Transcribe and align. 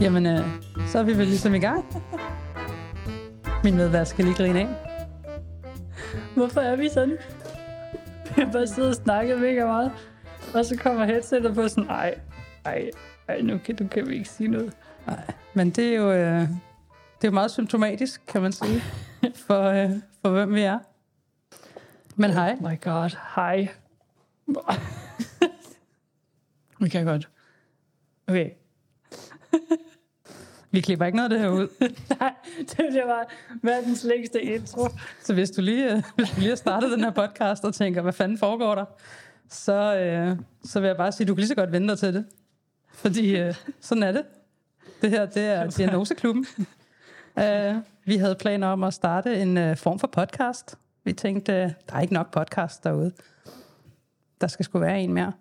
Jamen, 0.00 0.26
øh, 0.26 0.46
så 0.88 0.98
er 0.98 1.02
vi 1.02 1.18
vel 1.18 1.26
ligesom 1.26 1.54
i 1.54 1.58
gang. 1.58 1.84
Min 3.64 3.76
medvært 3.76 4.08
skal 4.08 4.24
lige 4.24 4.36
grine 4.36 4.60
af. 4.60 4.68
Hvorfor 6.36 6.60
er 6.60 6.76
vi 6.76 6.88
sådan? 6.88 7.16
Vi 8.36 8.42
har 8.42 8.52
bare 8.52 8.66
siddet 8.66 8.90
og 8.90 8.96
snakket 8.96 9.40
mega 9.40 9.66
meget. 9.66 9.92
Og 10.54 10.64
så 10.64 10.76
kommer 10.76 11.04
headsetet 11.04 11.54
på 11.54 11.68
sådan, 11.68 11.90
ej, 11.90 12.14
ej, 12.64 12.90
ej, 13.28 13.40
nu 13.40 13.58
kan, 13.58 13.76
du 13.76 13.88
kan 13.88 14.08
vi 14.08 14.14
ikke 14.14 14.28
sige 14.28 14.48
noget. 14.48 14.72
Nej, 15.06 15.24
men 15.54 15.70
det 15.70 15.88
er 15.88 15.96
jo, 15.96 16.12
øh, 16.12 16.40
det 16.40 16.48
er 17.22 17.28
jo 17.28 17.30
meget 17.30 17.50
symptomatisk, 17.50 18.22
kan 18.26 18.42
man 18.42 18.52
sige, 18.52 18.82
for, 19.46 19.62
øh, 19.62 19.90
for 20.22 20.30
hvem 20.30 20.54
vi 20.54 20.60
er. 20.60 20.78
Men 22.16 22.30
hej. 22.30 22.56
Oh 22.60 22.70
my 22.70 22.80
god, 22.80 23.16
hej. 23.36 23.68
Vi 26.82 26.88
kan 26.88 27.04
godt. 27.04 27.28
Okay. 28.26 28.50
Vi 30.70 30.80
klipper 30.80 31.06
ikke 31.06 31.16
noget 31.16 31.32
af 31.32 31.38
det 31.38 31.40
her 31.40 31.48
ud. 31.48 31.68
Nej, 32.20 32.34
det 32.58 32.86
bliver 32.90 33.06
bare 33.06 33.24
verdens 33.62 34.04
længste 34.04 34.42
intro. 34.42 34.88
Så 35.22 35.34
hvis 35.34 35.50
du 35.50 35.62
lige, 35.62 35.92
øh, 35.92 36.02
hvis 36.14 36.30
du 36.30 36.40
lige 36.40 36.48
har 36.48 36.56
startet 36.56 36.90
den 36.90 37.00
her 37.00 37.10
podcast 37.10 37.64
og 37.64 37.74
tænker, 37.74 38.02
hvad 38.02 38.12
fanden 38.12 38.38
foregår 38.38 38.74
der, 38.74 38.84
så, 39.48 39.96
øh, 39.96 40.36
så 40.64 40.80
vil 40.80 40.86
jeg 40.86 40.96
bare 40.96 41.12
sige, 41.12 41.24
at 41.24 41.28
du 41.28 41.34
kan 41.34 41.40
lige 41.40 41.48
så 41.48 41.54
godt 41.54 41.72
vente 41.72 41.88
dig 41.88 41.98
til 41.98 42.14
det. 42.14 42.24
Fordi 42.92 43.36
øh, 43.36 43.54
sådan 43.80 44.02
er 44.02 44.12
det. 44.12 44.24
Det 45.02 45.10
her, 45.10 45.26
det 45.26 45.42
er 45.42 45.70
Diagnoseklubben. 45.70 46.46
Uh, 47.36 47.76
vi 48.04 48.16
havde 48.16 48.34
planer 48.34 48.68
om 48.68 48.84
at 48.84 48.94
starte 48.94 49.40
en 49.42 49.56
uh, 49.56 49.76
form 49.76 49.98
for 49.98 50.06
podcast. 50.06 50.78
Vi 51.04 51.12
tænkte, 51.12 51.52
uh, 51.52 51.70
der 51.88 51.96
er 51.96 52.00
ikke 52.00 52.14
nok 52.14 52.30
podcast 52.30 52.84
derude. 52.84 53.12
Der 54.40 54.46
skal 54.46 54.64
sgu 54.64 54.78
være 54.78 55.00
en 55.00 55.12
mere. 55.12 55.32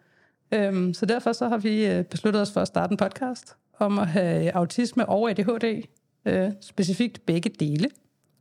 Um, 0.55 0.93
så 0.93 1.05
derfor 1.05 1.33
så 1.33 1.47
har 1.47 1.57
vi 1.57 1.97
uh, 1.99 2.05
besluttet 2.05 2.41
os 2.41 2.51
for 2.51 2.61
at 2.61 2.67
starte 2.67 2.91
en 2.91 2.97
podcast 2.97 3.55
om 3.79 3.99
at 3.99 4.07
have 4.07 4.55
autisme 4.55 5.09
og 5.09 5.29
ADHD. 5.29 5.87
Uh, 6.25 6.53
specifikt 6.61 7.25
begge 7.25 7.49
dele. 7.49 7.89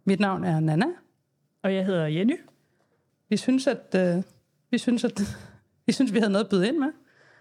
Mit 0.04 0.20
navn 0.20 0.44
er 0.44 0.60
Nana. 0.60 0.86
Og 1.62 1.74
jeg 1.74 1.86
hedder 1.86 2.06
Jenny. 2.06 2.36
Vi 3.28 3.36
synes, 3.36 3.66
at 3.66 4.16
uh, 4.16 4.22
vi 4.70 4.78
synes, 4.78 5.04
at 5.04 5.20
vi 5.86 5.92
synes, 5.92 6.12
vi 6.12 6.18
havde 6.18 6.32
noget 6.32 6.44
at 6.44 6.50
byde 6.50 6.68
ind 6.68 6.78
med. 6.78 6.92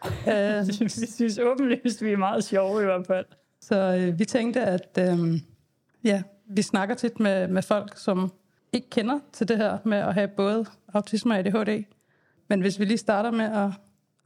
Uh, 0.03 0.67
vi 1.01 1.05
synes 1.07 1.39
åbenlyst, 1.39 2.03
vi 2.03 2.11
er 2.11 2.17
meget 2.17 2.43
sjove 2.43 2.81
i 2.81 2.85
hvert 2.85 3.07
fald. 3.07 3.25
Så 3.61 4.07
uh, 4.09 4.19
vi 4.19 4.25
tænkte, 4.25 4.61
at 4.61 4.99
uh, 5.11 5.39
ja, 6.03 6.23
vi 6.49 6.61
snakker 6.61 6.95
tit 6.95 7.19
med, 7.19 7.47
med 7.47 7.61
folk, 7.61 7.97
som 7.97 8.31
ikke 8.73 8.89
kender 8.89 9.19
til 9.33 9.47
det 9.47 9.57
her 9.57 9.77
med 9.85 9.97
at 9.97 10.13
have 10.13 10.27
både 10.27 10.65
autisme 10.93 11.33
og 11.33 11.39
ADHD. 11.39 11.83
Men 12.47 12.61
hvis 12.61 12.79
vi 12.79 12.85
lige 12.85 12.97
starter 12.97 13.31
med 13.31 13.45
at, 13.45 13.69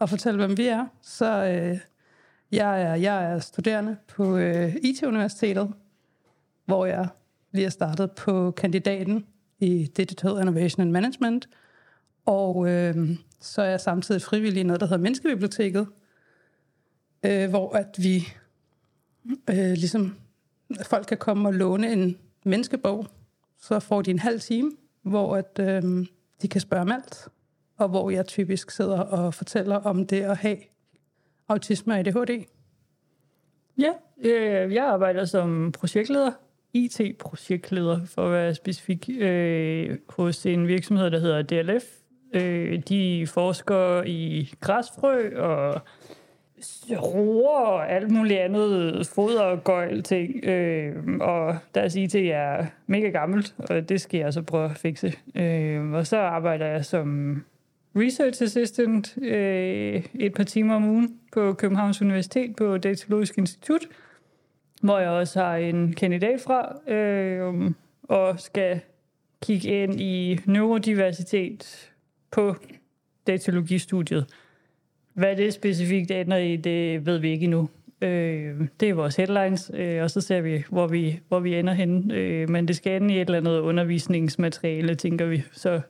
og 0.04 0.09
fortælle, 0.09 0.46
hvem 0.46 0.58
vi 0.58 0.68
er, 0.68 0.86
så 1.02 1.26
øh, 1.26 1.80
jeg, 2.52 2.82
er, 2.82 2.96
jeg 2.96 3.34
er 3.34 3.40
studerende 3.40 3.98
på 4.08 4.38
øh, 4.38 4.76
IT-universitetet, 4.84 5.73
hvor 6.66 6.86
jeg 6.86 7.08
lige 7.52 7.66
er 7.66 7.70
startet 7.70 8.12
på 8.12 8.52
kandidaten 8.52 9.26
i 9.60 9.90
Digital 9.98 10.32
Innovation 10.32 10.82
and 10.82 10.92
Management. 10.92 11.50
Og 12.26 12.70
øh, 12.70 13.10
så 13.40 13.62
er 13.62 13.70
jeg 13.70 13.82
samtidig 13.82 14.22
frivillig 14.22 14.62
i 14.62 14.64
noget, 14.64 14.80
der 14.80 14.86
hedder 14.86 15.04
Menneskebiblioteket, 15.04 15.88
øh, 17.26 17.50
hvor 17.50 17.76
at 17.76 17.95
vi 17.98 18.28
øh, 19.50 19.72
ligesom 19.72 20.17
folk 20.84 21.08
kan 21.08 21.17
komme 21.17 21.50
og 21.50 21.54
låne 21.54 21.92
en 21.92 22.17
menneskebog, 22.45 23.08
så 23.60 23.80
får 23.80 24.02
de 24.02 24.12
en 24.12 24.20
halv 24.20 24.40
time, 24.40 24.72
hvor 25.02 25.36
at, 25.36 25.60
øh, 25.60 26.06
de 26.42 26.48
kan 26.48 26.62
spørge 26.62 26.82
om 26.82 26.92
alt, 26.92 27.28
og 27.78 27.90
hvor 27.90 28.10
jeg 28.10 28.26
typisk 28.26 28.72
sidder 28.72 29.00
og 29.00 29.34
fortæller 29.34 29.76
om 29.76 30.08
det 30.08 30.22
at 30.22 30.38
have 30.38 30.58
autisme 31.48 31.94
og 31.94 32.00
ADHD. 32.00 32.46
Ja, 33.78 33.92
øh, 34.24 34.74
jeg 34.74 34.86
arbejder 34.86 35.26
som 35.26 35.72
projektleder, 35.72 36.32
IT-projektleder 36.74 38.06
for 38.06 38.26
at 38.26 38.32
være 38.32 38.56
specifik, 38.56 39.10
øh, 39.20 39.98
hos 40.10 40.45
en 40.45 40.67
virksomhed, 40.67 41.12
der 41.12 41.20
hedder 41.20 41.42
DLF. 41.42 41.83
Øh, 42.33 42.80
de 42.89 43.28
forsker 43.28 44.04
i 44.04 44.54
græsfrø 44.62 45.39
og 45.39 45.82
roer 46.92 47.60
og 47.60 47.92
alt 47.92 48.12
muligt 48.12 48.39
andet 48.39 49.08
foder 49.08 49.42
og 49.42 49.64
gøjl 49.64 50.04
ting. 50.04 50.45
Øh, 50.45 50.95
og 51.22 51.58
deres 51.76 51.95
IT 51.95 52.16
er 52.16 52.66
mega 52.88 53.10
gammelt, 53.10 53.56
og 53.58 53.89
det 53.89 54.02
skal 54.02 54.20
jeg 54.20 54.33
så 54.33 54.42
prøve 54.42 54.66
at 54.66 54.78
fikse. 54.78 55.14
Øh, 55.36 55.92
og 55.92 56.08
så 56.08 56.17
arbejder 56.17 56.66
jeg 56.66 56.86
som 56.86 57.38
research 57.95 58.43
assistant 58.43 59.17
øh, 59.21 60.04
et 60.15 60.33
par 60.33 60.43
timer 60.43 60.76
om 60.76 60.83
ugen 60.83 61.20
på 61.33 61.54
Københavns 61.54 62.02
Universitet 62.02 62.55
på 62.55 62.77
Datalogisk 62.77 63.37
Institut, 63.37 63.87
hvor 64.81 64.99
jeg 64.99 65.09
også 65.09 65.39
har 65.39 65.55
en 65.55 65.93
kandidat 65.93 66.42
fra, 66.42 66.92
øh, 66.93 67.71
og 68.03 68.39
skal 68.39 68.82
kigge 69.42 69.83
ind 69.83 70.02
i 70.02 70.39
neurodiversitet 70.45 71.92
på 72.32 72.55
datalogistudiet. 73.27 74.26
Hvad 75.14 75.36
det 75.36 75.53
specifikt 75.53 76.11
ender 76.11 76.37
i, 76.37 76.55
det 76.55 77.05
ved 77.05 77.17
vi 77.17 77.32
ikke 77.32 77.43
endnu. 77.43 77.70
Øh, 78.02 78.61
det 78.80 78.89
er 78.89 78.93
vores 78.93 79.15
headlines, 79.15 79.71
øh, 79.73 80.03
og 80.03 80.11
så 80.11 80.21
ser 80.21 80.42
vi, 80.42 80.64
hvor 80.70 80.87
vi, 80.87 81.20
hvor 81.27 81.39
vi 81.39 81.55
ender 81.55 81.73
henne. 81.73 82.14
Øh, 82.14 82.49
men 82.49 82.67
det 82.67 82.76
skal 82.76 83.02
ende 83.02 83.14
i 83.14 83.21
et 83.21 83.26
eller 83.26 83.37
andet 83.37 83.59
undervisningsmateriale, 83.59 84.95
tænker 84.95 85.26
vi. 85.26 85.43
Så, 85.52 85.82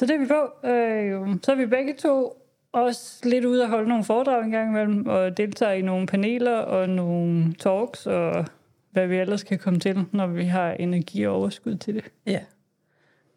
så 0.00 0.06
det 0.06 0.14
er 0.14 0.18
vi 0.18 0.26
på. 0.26 0.68
Øh, 0.68 1.36
så 1.42 1.52
er 1.52 1.56
vi 1.56 1.66
begge 1.66 1.94
to 1.94 2.42
også 2.72 3.20
lidt 3.22 3.44
ude 3.44 3.62
at 3.62 3.68
holde 3.68 3.88
nogle 3.88 4.04
foredrag 4.04 4.44
en 4.44 4.50
gang 4.50 4.70
imellem, 4.70 5.06
og 5.06 5.36
deltager 5.36 5.72
i 5.72 5.82
nogle 5.82 6.06
paneler 6.06 6.56
og 6.56 6.88
nogle 6.88 7.54
talks, 7.54 8.06
og 8.06 8.44
hvad 8.90 9.06
vi 9.06 9.16
ellers 9.16 9.42
kan 9.42 9.58
komme 9.58 9.80
til, 9.80 10.04
når 10.12 10.26
vi 10.26 10.44
har 10.44 10.72
energi 10.72 11.26
og 11.26 11.34
overskud 11.34 11.74
til 11.74 11.94
det. 11.94 12.04
Ja, 12.26 12.40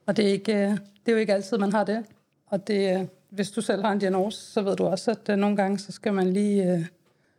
og 0.05 0.17
det 0.17 0.27
er, 0.27 0.29
ikke, 0.29 0.53
øh, 0.53 0.69
det 0.69 1.07
er 1.07 1.11
jo 1.11 1.17
ikke 1.17 1.33
altid, 1.33 1.57
man 1.57 1.73
har 1.73 1.83
det. 1.83 2.05
Og 2.47 2.67
det, 2.67 2.99
øh, 2.99 3.07
hvis 3.29 3.51
du 3.51 3.61
selv 3.61 3.81
har 3.81 3.91
en 3.91 3.99
diagnose, 3.99 4.37
så 4.37 4.61
ved 4.61 4.75
du 4.75 4.85
også, 4.85 5.11
at 5.11 5.29
øh, 5.29 5.35
nogle 5.35 5.55
gange, 5.55 5.79
så 5.79 5.91
skal 5.91 6.13
man 6.13 6.33
lige, 6.33 6.89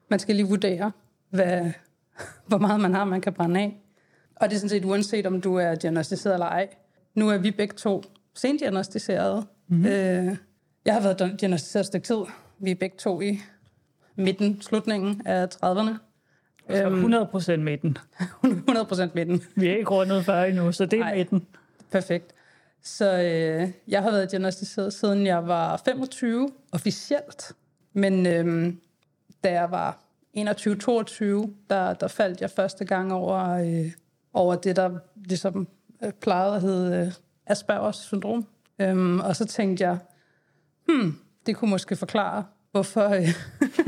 man 0.09 0.19
skal 0.19 0.35
lige 0.35 0.49
vurdere, 0.49 0.93
hvad, 1.31 1.71
hvor 2.49 2.59
meget 2.59 2.81
man 2.81 2.95
har, 2.95 3.05
man 3.05 3.21
kan 3.21 3.33
brænde 3.33 3.61
af. 3.61 3.77
Og 4.37 4.49
det 4.49 4.55
er 4.57 4.59
sådan 4.59 4.69
set 4.69 4.85
uanset, 4.85 5.27
om 5.27 5.41
du 5.41 5.55
er 5.55 5.75
diagnostiseret 5.75 6.35
eller 6.35 6.47
ej. 6.47 6.69
Nu 7.15 7.29
er 7.29 7.39
vi 7.39 7.51
begge 7.51 7.75
to 7.75 8.03
sendiagnostiserede. 8.35 9.47
Mm-hmm. 9.69 9.87
Øh, 9.87 10.37
jeg 10.85 10.95
har 10.95 11.01
været 11.01 11.19
diagnostiseret 11.41 11.83
et 11.83 11.87
stykke 11.87 12.07
tid. 12.07 12.17
Vi 12.59 12.71
er 12.71 12.75
begge 12.75 12.97
to 12.99 13.21
i 13.21 13.41
midten, 14.17 14.63
slutningen 14.63 15.23
af 15.27 15.47
30'erne. 15.47 15.95
Så 16.71 16.87
100 16.87 17.27
procent 17.27 17.63
midten. 17.63 17.99
100 18.45 18.87
procent 18.87 19.15
midten. 19.15 19.43
Vi 19.57 19.69
er 19.69 19.77
ikke 19.77 19.91
rundet 19.91 20.25
40 20.25 20.49
endnu, 20.49 20.73
så 20.73 20.87
det 20.87 20.99
er 20.99 21.05
Ej, 21.05 21.17
midten. 21.17 21.47
Perfekt. 21.91 22.35
Så 22.83 23.13
øh, 23.13 23.71
jeg 23.89 24.03
har 24.03 24.11
været 24.11 24.31
diagnostiseret 24.31 24.93
siden 24.93 25.27
jeg 25.27 25.47
var 25.47 25.83
25 25.85 26.51
officielt. 26.73 27.53
Men 27.93 28.27
øh, 28.27 28.75
da 29.45 29.53
jeg 29.53 29.71
var 29.71 29.99
21-22, 30.37 30.43
der, 31.71 31.95
der 31.95 32.09
faldt 32.09 32.41
jeg 32.41 32.51
første 32.51 32.85
gang 32.85 33.13
over, 33.13 33.51
øh, 33.51 33.93
over 34.33 34.55
det, 34.55 34.77
der 34.77 34.99
ligesom 35.15 35.69
øh, 36.05 36.13
plejede 36.13 36.55
at 36.55 36.63
hedde 36.63 37.07
øh, 37.07 37.13
Aspergers 37.47 37.97
syndrom. 37.97 38.47
Øhm, 38.79 39.21
og 39.21 39.37
så 39.37 39.45
tænkte 39.45 39.85
jeg, 39.85 39.99
hmm, 40.89 41.19
det 41.47 41.57
kunne 41.57 41.71
måske 41.71 41.97
forklare, 41.97 42.45
hvorfor, 42.71 43.09
øh, 43.09 43.29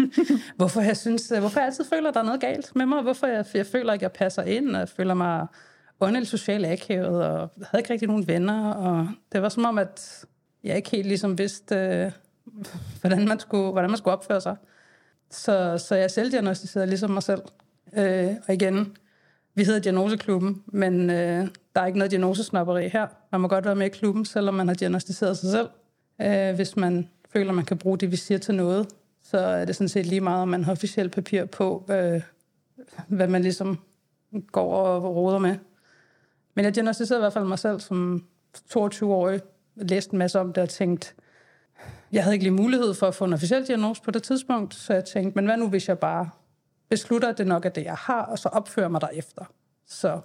hvorfor 0.57 0.81
jeg 0.81 0.97
synes, 0.97 1.31
øh, 1.31 1.41
hvorfor 1.41 1.61
jeg 1.61 1.67
altid 1.67 1.85
føler, 1.85 2.09
at 2.09 2.15
der 2.15 2.21
er 2.21 2.25
noget 2.25 2.41
galt 2.41 2.77
med 2.77 2.87
mig, 2.87 3.03
hvorfor 3.03 3.27
jeg, 3.27 3.45
jeg 3.55 3.67
føler 3.67 3.93
ikke, 3.93 4.03
jeg 4.03 4.13
passer 4.13 4.43
ind, 4.43 4.69
og 4.69 4.79
jeg 4.79 4.89
føler 4.89 5.15
mig 5.15 5.47
åndeligt 6.01 6.31
socialt 6.31 6.67
akavet, 6.67 7.25
og 7.25 7.51
havde 7.63 7.81
ikke 7.81 7.93
rigtig 7.93 8.09
nogen 8.09 8.29
venner, 8.29 8.71
og 8.71 9.09
det 9.33 9.43
var 9.43 9.49
som 9.49 9.65
om, 9.65 9.79
at 9.79 10.25
jeg 10.65 10.77
ikke 10.77 10.91
helt 10.91 11.07
ligesom 11.07 11.39
vidste, 11.39 11.75
øh, 11.75 12.13
hvordan, 13.01 13.29
man 13.29 13.41
skulle, 13.41 13.73
hvordan 13.73 13.91
man 13.91 13.99
skulle 13.99 14.17
opføre 14.17 14.41
sig. 14.41 14.57
Så, 15.31 15.79
så 15.79 15.95
jeg 15.95 16.11
selv 16.11 16.33
diagnostiserede 16.33 16.87
ligesom 16.87 17.11
mig 17.11 17.23
selv. 17.23 17.43
Øh, 17.97 18.35
og 18.49 18.55
igen, 18.55 18.97
vi 19.55 19.65
hedder 19.65 19.81
Diagnoseklubben, 19.81 20.63
men 20.67 21.11
øh, 21.11 21.49
der 21.77 21.83
er 21.83 21.87
ikke 21.87 21.99
noget 21.99 22.11
diagnosesnapperi 22.11 22.89
her. 22.89 23.07
Man 23.33 23.41
må 23.41 23.49
godt 23.49 23.65
være 23.65 23.75
med 23.75 23.87
i 23.87 23.89
klubben, 23.89 24.25
selvom 24.25 24.55
man 24.55 24.69
har 24.69 24.75
diagnostiseret 24.75 25.39
sig 25.39 25.51
selv. 25.51 25.69
Øh, 26.21 26.55
hvis 26.55 26.77
man 26.77 27.09
føler, 27.29 27.53
man 27.53 27.65
kan 27.65 27.79
bruge 27.79 27.99
det, 27.99 28.11
vi 28.11 28.17
siger 28.17 28.39
til 28.39 28.55
noget, 28.55 28.89
så 29.23 29.39
er 29.39 29.65
det 29.65 29.77
sådan 29.77 29.89
set 29.89 30.07
lige 30.07 30.21
meget, 30.21 30.43
om 30.43 30.49
man 30.49 30.65
har 30.65 30.73
officielt 30.73 31.13
papir 31.13 31.45
på, 31.45 31.87
øh, 31.91 32.23
hvad 33.09 33.29
man 33.29 33.43
ligesom 33.43 33.79
går 34.53 34.73
og 34.75 35.17
råder 35.17 35.39
med. 35.39 35.57
Men 36.55 36.65
jeg 36.65 36.75
diagnostiserede 36.75 37.21
i 37.21 37.23
hvert 37.23 37.33
fald 37.33 37.45
mig 37.45 37.59
selv 37.59 37.81
som 37.81 38.25
22-årig, 38.77 39.41
læste 39.75 40.15
en 40.15 40.19
masse 40.19 40.41
om 40.41 40.53
det 40.53 40.63
og 40.63 40.69
tænkte, 40.69 41.15
jeg 42.13 42.23
havde 42.23 42.35
ikke 42.35 42.45
lige 42.45 42.55
mulighed 42.55 42.95
for 42.95 43.09
at 43.09 43.15
få 43.15 43.25
en 43.25 43.33
officiel 43.33 43.67
diagnose 43.67 44.03
på 44.03 44.11
det 44.11 44.23
tidspunkt, 44.23 44.75
så 44.75 44.95
jeg 44.95 45.05
tænkte, 45.05 45.39
men 45.39 45.45
hvad 45.45 45.57
nu 45.57 45.69
hvis 45.69 45.89
jeg 45.89 45.99
bare 45.99 46.31
beslutter, 46.89 47.29
at 47.29 47.39
det 47.39 47.47
nok 47.47 47.65
er 47.65 47.71
det, 47.71 47.85
jeg 47.85 47.97
har, 47.97 48.23
og 48.23 48.39
så 48.39 48.49
opfører 48.49 48.89
mig 48.89 49.01
derefter. 49.01 49.45
Så 49.87 50.21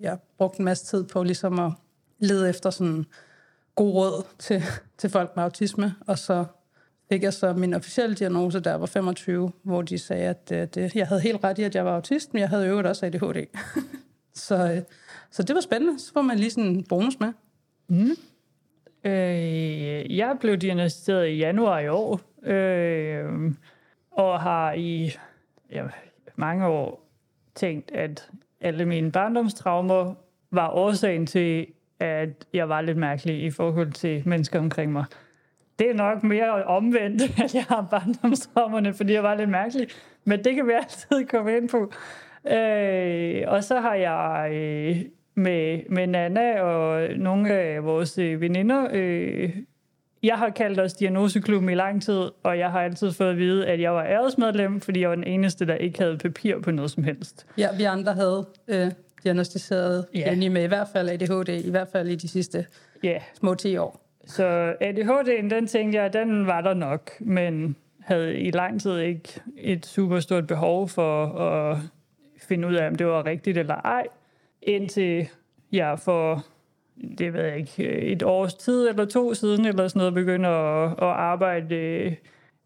jeg 0.00 0.18
brugte 0.38 0.60
en 0.60 0.64
masse 0.64 0.86
tid 0.86 1.04
på 1.04 1.22
ligesom 1.22 1.58
at 1.58 1.72
lede 2.18 2.48
efter 2.48 2.70
sådan 2.70 3.04
god 3.74 3.94
råd 3.94 4.26
til, 4.38 4.62
til 4.98 5.10
folk 5.10 5.36
med 5.36 5.44
autisme, 5.44 5.94
og 6.06 6.18
så 6.18 6.44
fik 7.08 7.22
jeg 7.22 7.32
så 7.32 7.52
min 7.52 7.74
officielle 7.74 8.16
diagnose, 8.16 8.60
der 8.60 8.74
var 8.74 8.86
25, 8.86 9.52
hvor 9.62 9.82
de 9.82 9.98
sagde, 9.98 10.28
at 10.28 10.48
det, 10.48 10.74
det, 10.74 10.94
jeg 10.94 11.08
havde 11.08 11.20
helt 11.20 11.44
ret 11.44 11.58
i, 11.58 11.62
at 11.62 11.74
jeg 11.74 11.84
var 11.84 11.94
autist, 11.94 12.34
men 12.34 12.40
jeg 12.40 12.48
havde 12.48 12.66
øvet 12.66 12.86
også 12.86 13.06
ADHD. 13.06 13.46
så, 14.34 14.72
øh, 14.72 14.82
så 15.30 15.42
det 15.42 15.54
var 15.54 15.60
spændende. 15.60 16.00
Så 16.00 16.12
får 16.12 16.22
man 16.22 16.38
lige 16.38 16.50
sådan 16.50 16.70
en 16.70 16.84
bonus 16.84 17.20
med. 17.20 17.32
Mm. 17.88 18.10
Øh, 19.04 20.16
jeg 20.16 20.36
blev 20.40 20.56
diagnosticeret 20.56 21.28
i 21.28 21.36
januar 21.36 21.78
i 21.78 21.88
år, 21.88 22.20
øh, 22.42 23.52
og 24.10 24.40
har 24.40 24.72
i 24.72 25.12
ja, 25.70 25.84
mange 26.36 26.66
år 26.66 27.08
tænkt, 27.54 27.90
at 27.90 28.30
alle 28.62 28.84
mine 28.86 29.12
barndomstraumer 29.12 30.14
var 30.50 30.70
årsagen 30.70 31.26
til, 31.26 31.66
at 32.00 32.46
jeg 32.52 32.68
var 32.68 32.80
lidt 32.80 32.98
mærkelig 32.98 33.42
i 33.42 33.50
forhold 33.50 33.92
til 33.92 34.22
mennesker 34.26 34.58
omkring 34.58 34.92
mig. 34.92 35.04
Det 35.78 35.90
er 35.90 35.94
nok 35.94 36.22
mere 36.22 36.64
omvendt, 36.64 37.22
at 37.44 37.54
jeg 37.54 37.64
har 37.68 37.88
barndomstraumerne, 37.90 38.94
fordi 38.94 39.12
jeg 39.12 39.22
var 39.22 39.34
lidt 39.34 39.50
mærkelig. 39.50 39.88
Men 40.24 40.44
det 40.44 40.54
kan 40.54 40.66
vi 40.66 40.72
altid 40.72 41.26
komme 41.26 41.56
ind 41.56 41.68
på. 41.68 41.92
Øh, 42.52 43.42
og 43.46 43.64
så 43.64 43.80
har 43.80 43.94
jeg 43.94 44.50
øh, 44.52 44.96
med, 45.34 45.80
med 45.90 46.06
Nana 46.06 46.60
og 46.60 47.08
nogle 47.16 47.52
af 47.52 47.84
vores 47.84 48.18
øh, 48.18 48.40
veninder. 48.40 48.88
Øh, 48.92 49.56
jeg 50.22 50.34
har 50.38 50.50
kaldt 50.50 50.80
os 50.80 50.92
Diagnoseklubben 50.92 51.70
i 51.70 51.74
lang 51.74 52.02
tid, 52.02 52.20
og 52.42 52.58
jeg 52.58 52.70
har 52.70 52.80
altid 52.80 53.12
fået 53.12 53.30
at 53.30 53.36
vide, 53.36 53.66
at 53.66 53.80
jeg 53.80 53.92
var 53.94 54.04
æresmedlem, 54.04 54.80
fordi 54.80 55.00
jeg 55.00 55.08
var 55.08 55.14
den 55.14 55.24
eneste, 55.24 55.66
der 55.66 55.74
ikke 55.74 55.98
havde 55.98 56.18
papir 56.18 56.58
på 56.60 56.70
noget 56.70 56.90
som 56.90 57.04
helst. 57.04 57.46
Ja, 57.58 57.68
vi 57.76 57.82
andre 57.82 58.12
havde 58.12 58.46
øh, 58.68 58.90
diagnostiseret 59.24 60.06
Ja. 60.14 60.30
Jenny 60.30 60.46
med 60.48 60.64
i 60.64 60.66
hvert 60.66 60.88
fald 60.92 61.08
ADHD, 61.08 61.48
i 61.66 61.70
hvert 61.70 61.88
fald 61.92 62.08
i 62.08 62.14
de 62.14 62.28
sidste 62.28 62.66
Ja, 63.02 63.18
små 63.34 63.54
10 63.54 63.76
år. 63.76 64.00
så 64.26 64.74
ADHD'en, 64.82 65.48
den 65.54 65.66
tænkte 65.66 65.98
jeg, 66.02 66.12
den 66.12 66.46
var 66.46 66.60
der 66.60 66.74
nok, 66.74 67.10
men 67.20 67.76
havde 68.00 68.38
i 68.38 68.50
lang 68.50 68.80
tid 68.80 68.98
ikke 68.98 69.40
et 69.58 69.86
super 69.86 70.20
stort 70.20 70.46
behov 70.46 70.88
for 70.88 71.24
at 71.26 71.78
finde 72.48 72.68
ud 72.68 72.74
af, 72.74 72.86
om 72.86 72.94
det 72.94 73.06
var 73.06 73.26
rigtigt 73.26 73.58
eller 73.58 73.74
ej, 73.74 74.06
indtil 74.62 75.28
jeg 75.72 75.98
for, 75.98 76.44
det 77.18 77.32
ved 77.32 77.44
jeg 77.44 77.56
ikke, 77.56 77.88
øh, 77.88 78.02
et 78.02 78.22
års 78.22 78.54
tid 78.54 78.88
eller 78.88 79.04
to 79.04 79.34
siden 79.34 79.66
eller 79.66 79.88
sådan 79.88 80.00
noget, 80.00 80.14
begynder 80.14 80.50
at, 80.50 80.92
at 80.92 81.08
arbejde 81.08 81.76
øh, 81.76 82.12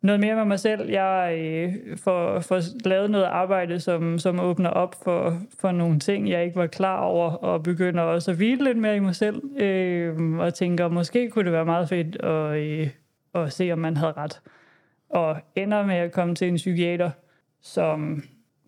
noget 0.02 0.20
mere 0.20 0.34
med 0.37 0.44
mig 0.44 0.61
selv. 0.61 0.90
Jeg 0.90 1.38
øh, 1.38 1.99
får, 1.99 2.40
får 2.40 2.61
lavet 2.88 3.11
noget 3.11 3.25
arbejde, 3.25 3.81
som, 3.81 4.19
som 4.19 4.40
åbner 4.40 4.70
op 4.70 4.94
for, 5.05 5.38
for 5.61 5.73
nogle 5.73 5.99
ting, 5.99 6.31
jeg 6.31 6.44
ikke 6.44 6.56
var 6.56 6.67
klar 6.67 7.00
over, 7.00 7.31
og 7.31 7.62
begynder 7.62 8.02
også 8.02 8.31
at 8.31 8.37
hvile 8.37 8.64
lidt 8.64 8.78
mere 8.78 8.96
i 8.96 9.00
mig 9.00 9.14
selv, 9.14 9.61
øh, 9.61 10.38
og 10.38 10.55
tænker, 10.55 10.88
måske 10.88 11.31
kunne 11.31 11.44
det 11.44 11.52
være 11.52 11.64
meget 11.64 11.88
fedt 11.88 12.17
at, 12.22 12.56
øh, 12.56 12.90
at 13.34 13.52
se, 13.52 13.72
om 13.72 13.79
man 13.79 13.96
havde 13.96 14.12
ret. 14.12 14.40
Og 15.11 15.37
ender 15.55 15.87
med 15.87 15.96
at 15.96 16.12
komme 16.12 16.34
til 16.34 16.49
en 16.49 16.56
psykiater, 16.56 17.11
som 17.62 18.22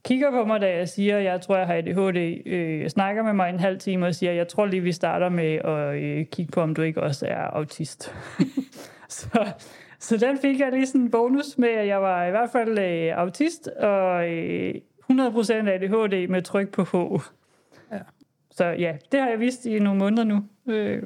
kigger 0.08 0.30
på 0.30 0.44
mig, 0.44 0.60
da 0.60 0.76
jeg 0.76 0.88
siger, 0.88 1.18
jeg 1.18 1.40
tror, 1.40 1.56
jeg 1.56 1.66
har 1.66 1.74
ADHD, 1.74 2.46
øh, 2.46 2.88
snakker 2.88 3.22
med 3.22 3.32
mig 3.32 3.50
en 3.50 3.60
halv 3.60 3.78
time 3.78 4.06
og 4.06 4.14
siger, 4.14 4.32
jeg 4.32 4.48
tror 4.48 4.66
lige, 4.66 4.82
vi 4.82 4.92
starter 4.92 5.28
med 5.28 5.54
at 5.54 6.02
øh, 6.02 6.26
kigge 6.26 6.52
på, 6.52 6.60
om 6.60 6.74
du 6.74 6.82
ikke 6.82 7.02
også 7.02 7.26
er 7.26 7.42
autist. 7.42 8.14
så, 9.08 9.46
så 9.98 10.16
den 10.16 10.38
fik 10.38 10.60
jeg 10.60 10.72
lige 10.72 10.86
sådan 10.86 11.00
en 11.00 11.10
bonus 11.10 11.58
med, 11.58 11.68
at 11.68 11.86
jeg 11.86 12.02
var 12.02 12.24
i 12.24 12.30
hvert 12.30 12.50
fald 12.50 12.78
øh, 12.78 13.18
autist, 13.18 13.68
og 13.68 14.30
øh, 14.30 14.74
100% 15.10 15.52
ADHD 15.52 16.28
med 16.28 16.42
tryk 16.42 16.68
på 16.68 16.84
H. 16.84 17.22
Ja. 17.92 17.98
Så 18.50 18.64
ja, 18.64 18.96
det 19.12 19.20
har 19.20 19.28
jeg 19.28 19.40
vidst 19.40 19.66
i 19.66 19.78
nogle 19.78 19.98
måneder 19.98 20.24
nu. 20.24 20.44
Øh, 20.66 21.02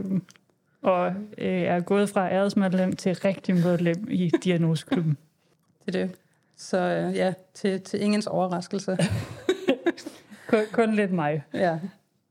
og 0.83 1.15
øh, 1.39 1.63
er 1.63 1.81
gået 1.81 2.09
fra 2.09 2.33
æresmedlem 2.33 2.93
til 2.93 3.15
rigtig 3.15 3.55
medlem 3.55 4.07
i 4.11 4.31
Diagnoseklubben. 4.45 5.17
Det 5.87 5.97
er 5.97 6.07
det. 6.07 6.22
Så 6.63 6.79
øh, 6.79 7.17
ja, 7.17 7.33
til, 7.55 7.81
til 7.81 8.03
ingens 8.03 8.27
overraskelse. 8.27 8.99
kun, 10.49 10.61
kun 10.73 10.95
lidt 10.95 11.13
mig. 11.13 11.45
Ja, 11.55 11.79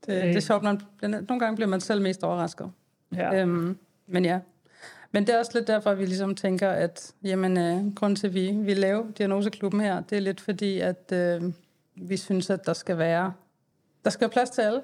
det, 0.06 0.22
det 0.22 0.36
er 0.36 0.40
sjovt. 0.40 0.62
Man, 0.62 0.80
nogle 1.02 1.40
gange 1.40 1.56
bliver 1.56 1.68
man 1.68 1.80
selv 1.80 2.02
mest 2.02 2.24
overrasket. 2.24 2.70
Ja. 3.16 3.40
Øhm, 3.40 3.78
men 4.06 4.24
ja. 4.24 4.40
Men 5.10 5.26
det 5.26 5.34
er 5.34 5.38
også 5.38 5.50
lidt 5.54 5.66
derfor, 5.66 5.90
at 5.90 5.98
vi 5.98 6.06
ligesom 6.06 6.34
tænker, 6.34 6.70
at 6.70 7.12
jamen, 7.24 7.58
øh, 7.58 7.94
grunden 7.94 8.16
til, 8.16 8.26
at 8.26 8.34
vi, 8.34 8.50
vi 8.50 8.74
laver 8.74 9.04
Diagnoseklubben 9.18 9.80
her, 9.80 10.00
det 10.00 10.16
er 10.16 10.20
lidt 10.20 10.40
fordi, 10.40 10.78
at 10.80 11.12
øh, 11.12 11.42
vi 11.96 12.16
synes, 12.16 12.50
at 12.50 12.66
der 12.66 12.72
skal 12.72 12.98
være 12.98 13.32
der 14.04 14.10
skal 14.10 14.20
være 14.20 14.30
plads 14.30 14.50
til 14.50 14.62
alle. 14.62 14.80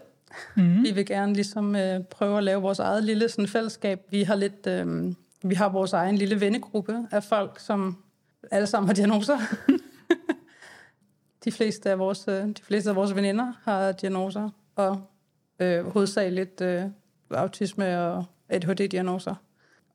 Mm. 0.56 0.82
Vi 0.82 0.90
vil 0.90 1.06
gerne 1.06 1.34
ligesom 1.34 1.76
øh, 1.76 2.04
prøve 2.04 2.38
at 2.38 2.44
lave 2.44 2.62
vores 2.62 2.78
eget 2.78 3.04
lille 3.04 3.28
sådan, 3.28 3.48
fællesskab. 3.48 4.00
Vi 4.10 4.22
har 4.22 4.34
lidt, 4.34 4.66
øh, 4.66 5.14
vi 5.42 5.54
har 5.54 5.68
vores 5.68 5.92
egen 5.92 6.16
lille 6.16 6.40
vennegruppe 6.40 7.06
af 7.10 7.24
folk, 7.24 7.60
som 7.60 7.96
alle 8.50 8.67
sammen 8.67 8.88
har 8.88 8.94
diagnoser. 8.94 9.38
de 11.44 11.52
fleste 11.52 11.90
af 11.90 11.99
vores, 11.99 12.25
øh, 12.29 12.46
de 12.46 12.62
fleste 12.62 12.90
af 12.90 12.96
vores 12.96 13.14
veninder 13.14 13.52
har 13.62 13.93
diagnoser, 13.93 14.50
og 14.76 15.00
øh, 15.58 15.87
hovedsageligt 15.87 16.61
øh, 16.61 16.85
autisme 17.31 18.00
og 18.00 18.25
ADHD-diagnoser. 18.49 19.35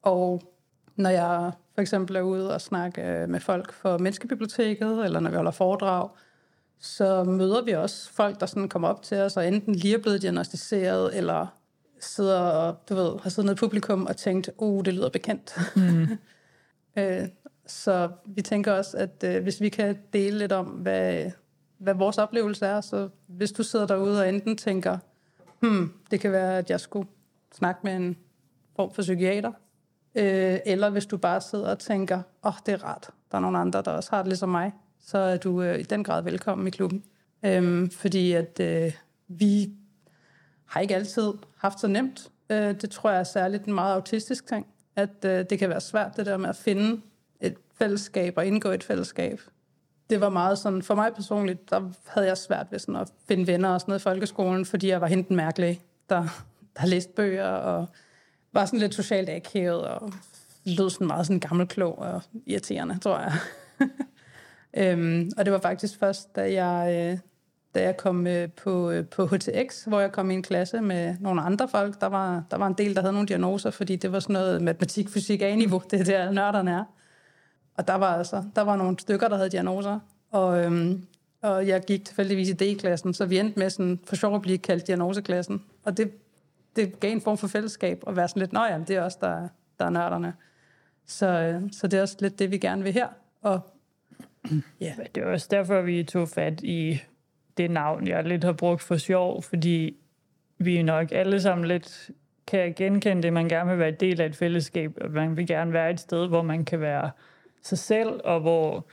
Og 0.02 0.42
når 0.96 1.10
jeg 1.10 1.52
for 1.76 1.82
eksempel 1.82 2.16
er 2.16 2.22
ude 2.22 2.54
og 2.54 2.62
snakke 2.62 3.02
øh, 3.02 3.30
med 3.30 3.40
folk 3.40 3.74
for 3.74 3.98
Menneskebiblioteket, 3.98 5.06
eller 5.06 5.20
når 5.20 5.30
vi 5.30 5.36
holder 5.36 5.52
foredrag, 5.52 6.10
så 6.80 7.24
møder 7.24 7.64
vi 7.64 7.72
også 7.72 8.14
folk, 8.14 8.40
der 8.40 8.46
sådan 8.46 8.70
kommer 8.70 8.88
op 8.88 9.02
til 9.02 9.18
os, 9.18 9.38
og 9.38 9.48
enten 9.48 9.76
lige 9.76 9.94
er 9.94 10.02
blevet 10.02 10.22
diagnostiseret, 10.22 11.18
eller 11.18 11.48
sidder 12.00 12.40
og, 12.40 12.76
du 12.90 12.96
ved, 12.96 13.20
har 13.20 13.30
siddet 13.30 13.46
nede 13.46 13.56
i 13.56 13.60
publikum 13.60 14.06
og 14.06 14.18
tænkt, 14.18 14.50
uh, 14.58 14.86
det 14.86 14.94
lyder 14.94 15.10
bekendt. 15.10 15.56
Mm. 15.76 16.08
Øh, 16.98 17.28
så 17.68 18.10
vi 18.26 18.42
tænker 18.42 18.72
også, 18.72 18.98
at 18.98 19.24
øh, 19.26 19.44
hvis 19.44 19.62
vi 19.62 19.70
kan 19.70 19.98
dele 20.14 20.38
lidt 20.38 20.52
om, 20.52 20.66
hvad, 20.66 21.32
hvad 21.78 21.94
vores 21.94 22.18
oplevelse 22.18 22.66
er, 22.66 22.82
så 22.82 23.10
hvis 23.28 23.52
du 23.52 23.64
sidder 23.64 23.88
derude 23.88 24.22
og 24.22 24.30
enten 24.30 24.58
tænker, 24.58 24.98
hmm, 25.60 25.94
det 26.12 26.20
kan 26.20 26.32
være, 26.32 26.58
at 26.58 26.70
jeg 26.70 26.80
skulle 26.80 27.08
snakke 27.54 27.82
med 27.84 27.96
en 27.96 28.18
form 28.76 28.94
for 28.94 29.02
psykiater, 29.02 29.52
øh, 30.16 30.60
eller 30.66 30.90
hvis 30.90 31.06
du 31.06 31.18
bare 31.18 31.42
sidder 31.42 31.70
og 31.70 31.80
tænker, 31.80 32.18
åh, 32.18 32.24
oh, 32.44 32.54
det 32.66 32.74
er 32.74 32.84
rart, 32.84 33.10
der 33.32 33.38
er 33.38 33.42
nogle 33.42 33.58
andre, 33.58 33.82
der 33.82 33.92
også 33.92 34.10
har 34.12 34.18
det 34.18 34.28
ligesom 34.28 34.50
mig, 34.50 34.72
så 35.00 35.18
er 35.18 35.38
du 35.38 35.62
øh, 35.62 35.80
i 35.80 35.84
den 35.84 36.04
grad 36.04 36.24
velkommen 36.24 36.68
i 36.68 36.70
klubben. 36.70 37.04
Øhm, 37.46 37.90
fordi 37.90 38.32
at 38.32 38.60
øh, 38.60 38.94
vi 39.28 39.74
har 40.66 40.80
ikke 40.80 40.96
altid 40.96 41.34
haft 41.58 41.80
så 41.80 41.88
nemt. 41.88 42.32
Øh, 42.50 42.82
det 42.82 42.90
tror 42.90 43.10
jeg 43.10 43.20
er 43.20 43.24
særligt 43.24 43.66
en 43.66 43.74
meget 43.74 43.96
autistisk 43.96 44.48
ting, 44.48 44.66
at 44.96 45.26
øh, 45.26 45.46
det 45.50 45.60
kan 45.60 45.70
være 45.70 45.82
svært 45.82 46.18
det 46.18 46.26
der 46.26 46.38
med 46.38 46.50
at 46.50 46.56
finde 46.56 47.02
fællesskab 47.84 48.34
og 48.38 48.46
indgå 48.46 48.72
i 48.72 48.76
et 48.76 48.84
fællesskab. 48.84 49.42
Det 50.10 50.22
var 50.22 50.30
meget 50.30 50.58
sådan, 50.58 50.82
for 50.82 50.96
mig 50.96 51.14
personligt, 51.16 51.70
der 51.70 51.92
havde 52.08 52.28
jeg 52.28 52.38
svært 52.38 52.68
ved 52.72 52.80
sådan 52.80 52.96
at 52.96 53.12
finde 53.28 53.48
venner 53.48 53.70
og 53.70 53.82
sådan 53.82 53.92
noget 53.92 54.00
i 54.00 54.04
folkeskolen, 54.04 54.66
fordi 54.66 54.88
jeg 54.88 55.02
var 55.02 55.08
hende 55.08 55.28
den 55.28 55.36
mærkelige, 55.36 55.82
der, 56.10 56.46
der 56.78 56.86
læste 56.86 57.12
bøger 57.16 57.48
og 57.48 57.88
var 58.54 58.66
sådan 58.66 58.80
lidt 58.80 58.94
socialt 58.94 59.30
akavet 59.30 59.88
og 59.88 60.14
lød 60.66 60.90
sådan 60.90 61.08
meget 61.08 61.26
sådan 61.26 61.40
gammelklog 61.40 62.00
og 62.00 62.22
irriterende, 62.46 63.00
tror 63.00 63.20
jeg. 63.20 63.34
øhm, 64.94 65.32
og 65.38 65.46
det 65.46 65.54
var 65.54 65.60
faktisk 65.60 66.00
først, 66.00 66.36
da 66.36 66.54
jeg, 66.54 67.10
øh, 67.12 67.18
da 67.76 67.84
jeg 67.84 67.98
kom 67.98 68.28
øh, 68.28 68.50
på, 68.50 68.92
øh, 68.92 69.06
på 69.06 69.26
HTX, 69.26 69.84
hvor 69.84 70.00
jeg 70.00 70.12
kom 70.12 70.32
i 70.32 70.34
en 70.34 70.44
klasse 70.44 70.82
med 70.82 71.16
nogle 71.20 71.42
andre 71.42 71.68
folk. 71.68 72.02
Der 72.02 72.08
var, 72.08 72.44
der 72.52 72.58
var 72.58 72.68
en 72.68 72.74
del, 72.74 72.96
der 72.96 73.02
havde 73.02 73.14
nogle 73.14 73.28
diagnoser, 73.28 73.72
fordi 73.72 73.96
det 73.96 74.12
var 74.12 74.20
sådan 74.20 74.34
noget 74.34 74.62
matematik, 74.62 75.10
fysik, 75.10 75.42
A-niveau, 75.42 75.82
det 75.92 76.00
er 76.00 76.04
der 76.04 76.32
nørderne 76.32 76.72
er. 76.72 76.84
Og 77.76 77.88
der 77.88 77.94
var 77.94 78.18
altså, 78.18 78.44
der 78.56 78.62
var 78.62 78.76
nogle 78.76 79.00
stykker, 79.00 79.28
der 79.28 79.36
havde 79.36 79.50
diagnoser. 79.50 80.00
Og, 80.32 80.64
øhm, 80.64 81.06
og 81.42 81.68
jeg 81.68 81.82
gik 81.88 82.06
tilfældigvis 82.06 82.50
i 82.50 82.54
D-klassen, 82.54 83.14
så 83.14 83.26
vi 83.26 83.40
endte 83.40 83.60
med 83.60 83.70
sådan, 83.70 84.00
for 84.06 84.16
sjov 84.16 84.36
at 84.36 84.42
blive 84.42 84.58
kaldt 84.58 84.88
diagnoseklassen. 84.88 85.64
Og 85.84 85.98
det, 85.98 86.12
det 86.76 87.00
gav 87.00 87.12
en 87.12 87.22
form 87.22 87.38
for 87.38 87.48
fællesskab 87.48 88.04
at 88.08 88.16
være 88.16 88.28
sådan 88.28 88.40
lidt, 88.40 88.54
nå 88.54 88.64
ja, 88.64 88.80
det 88.88 88.96
er 88.96 89.02
også 89.02 89.18
der, 89.22 89.48
der 89.80 89.86
er 89.86 89.90
nørderne. 89.90 90.34
Så, 91.06 91.28
øh, 91.28 91.62
så 91.72 91.88
det 91.88 91.98
er 91.98 92.02
også 92.02 92.18
lidt 92.20 92.40
det, 92.40 92.52
vi 92.52 92.58
gerne 92.58 92.84
vil 92.84 92.94
her. 92.94 93.08
Og 93.42 93.60
ja, 94.82 94.94
Det 95.16 95.24
er 95.24 95.28
også 95.28 95.48
derfor, 95.52 95.82
vi 95.82 96.04
tog 96.04 96.30
fat 96.30 96.62
i 96.64 97.02
det 97.58 97.72
navn, 97.72 98.08
jeg 98.08 98.24
lidt 98.24 98.44
har 98.44 98.54
brugt 98.54 98.82
for 98.82 98.98
sjov, 98.98 99.44
fordi 99.44 99.98
vi 100.58 100.82
nok 100.82 101.12
alle 101.12 101.42
sammen 101.42 101.68
lidt 101.68 102.12
kan 102.48 102.74
genkende 102.74 103.24
det, 103.24 103.34
man 103.34 103.50
gerne 103.50 103.70
vil 103.70 103.80
være 103.80 103.90
en 103.90 103.96
del 104.00 104.22
af 104.22 104.26
et 104.26 104.36
fællesskab, 104.36 104.98
og 105.02 105.12
man 105.12 105.38
vil 105.38 105.48
gerne 105.48 105.74
være 105.74 105.92
et 105.92 106.00
sted, 106.00 106.28
hvor 106.28 106.42
man 106.42 106.66
kan 106.66 106.80
være 106.80 107.12
sig 107.64 107.78
selv, 107.78 108.20
og 108.24 108.40
hvor 108.40 108.86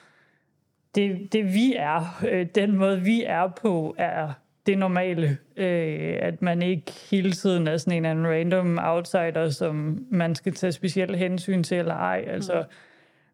det, 0.95 1.33
det 1.33 1.55
vi 1.55 1.75
er, 1.77 2.25
øh, 2.29 2.47
den 2.55 2.77
måde 2.77 3.01
vi 3.01 3.25
er 3.27 3.49
på, 3.63 3.95
er 3.99 4.33
det 4.67 4.79
normale. 4.79 5.39
Øh, 5.57 6.17
at 6.21 6.43
man 6.43 6.63
ikke 6.63 6.93
hele 7.11 7.33
tiden 7.33 7.67
er 7.67 7.77
sådan 7.77 7.93
en 7.93 7.97
eller 7.97 8.11
anden 8.11 8.27
random 8.27 8.79
outsider, 8.83 9.51
som 9.51 10.07
man 10.11 10.35
skal 10.35 10.55
tage 10.55 10.73
specielt 10.73 11.17
hensyn 11.17 11.63
til 11.63 11.79
eller 11.79 11.95
ej. 11.95 12.25
Altså, 12.27 12.65